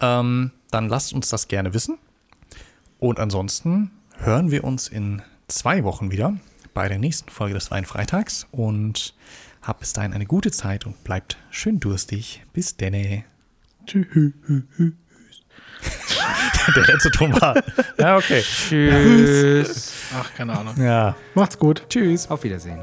[0.00, 1.98] Ähm, dann lasst uns das gerne wissen.
[2.98, 6.36] Und ansonsten hören wir uns in zwei Wochen wieder
[6.74, 9.14] bei der nächsten Folge des Weinfreitags und
[9.62, 12.42] habt bis dahin eine gute Zeit und bleibt schön durstig.
[12.52, 13.24] Bis denne.
[13.86, 14.06] Tschüss.
[16.74, 17.62] Der letzte Ton war.
[17.98, 18.42] Ja, okay.
[18.42, 19.92] Tschüss.
[20.14, 20.74] Ach, keine Ahnung.
[20.78, 21.16] Ja.
[21.34, 21.84] Macht's gut.
[21.88, 22.28] Tschüss.
[22.28, 22.82] Auf Wiedersehen.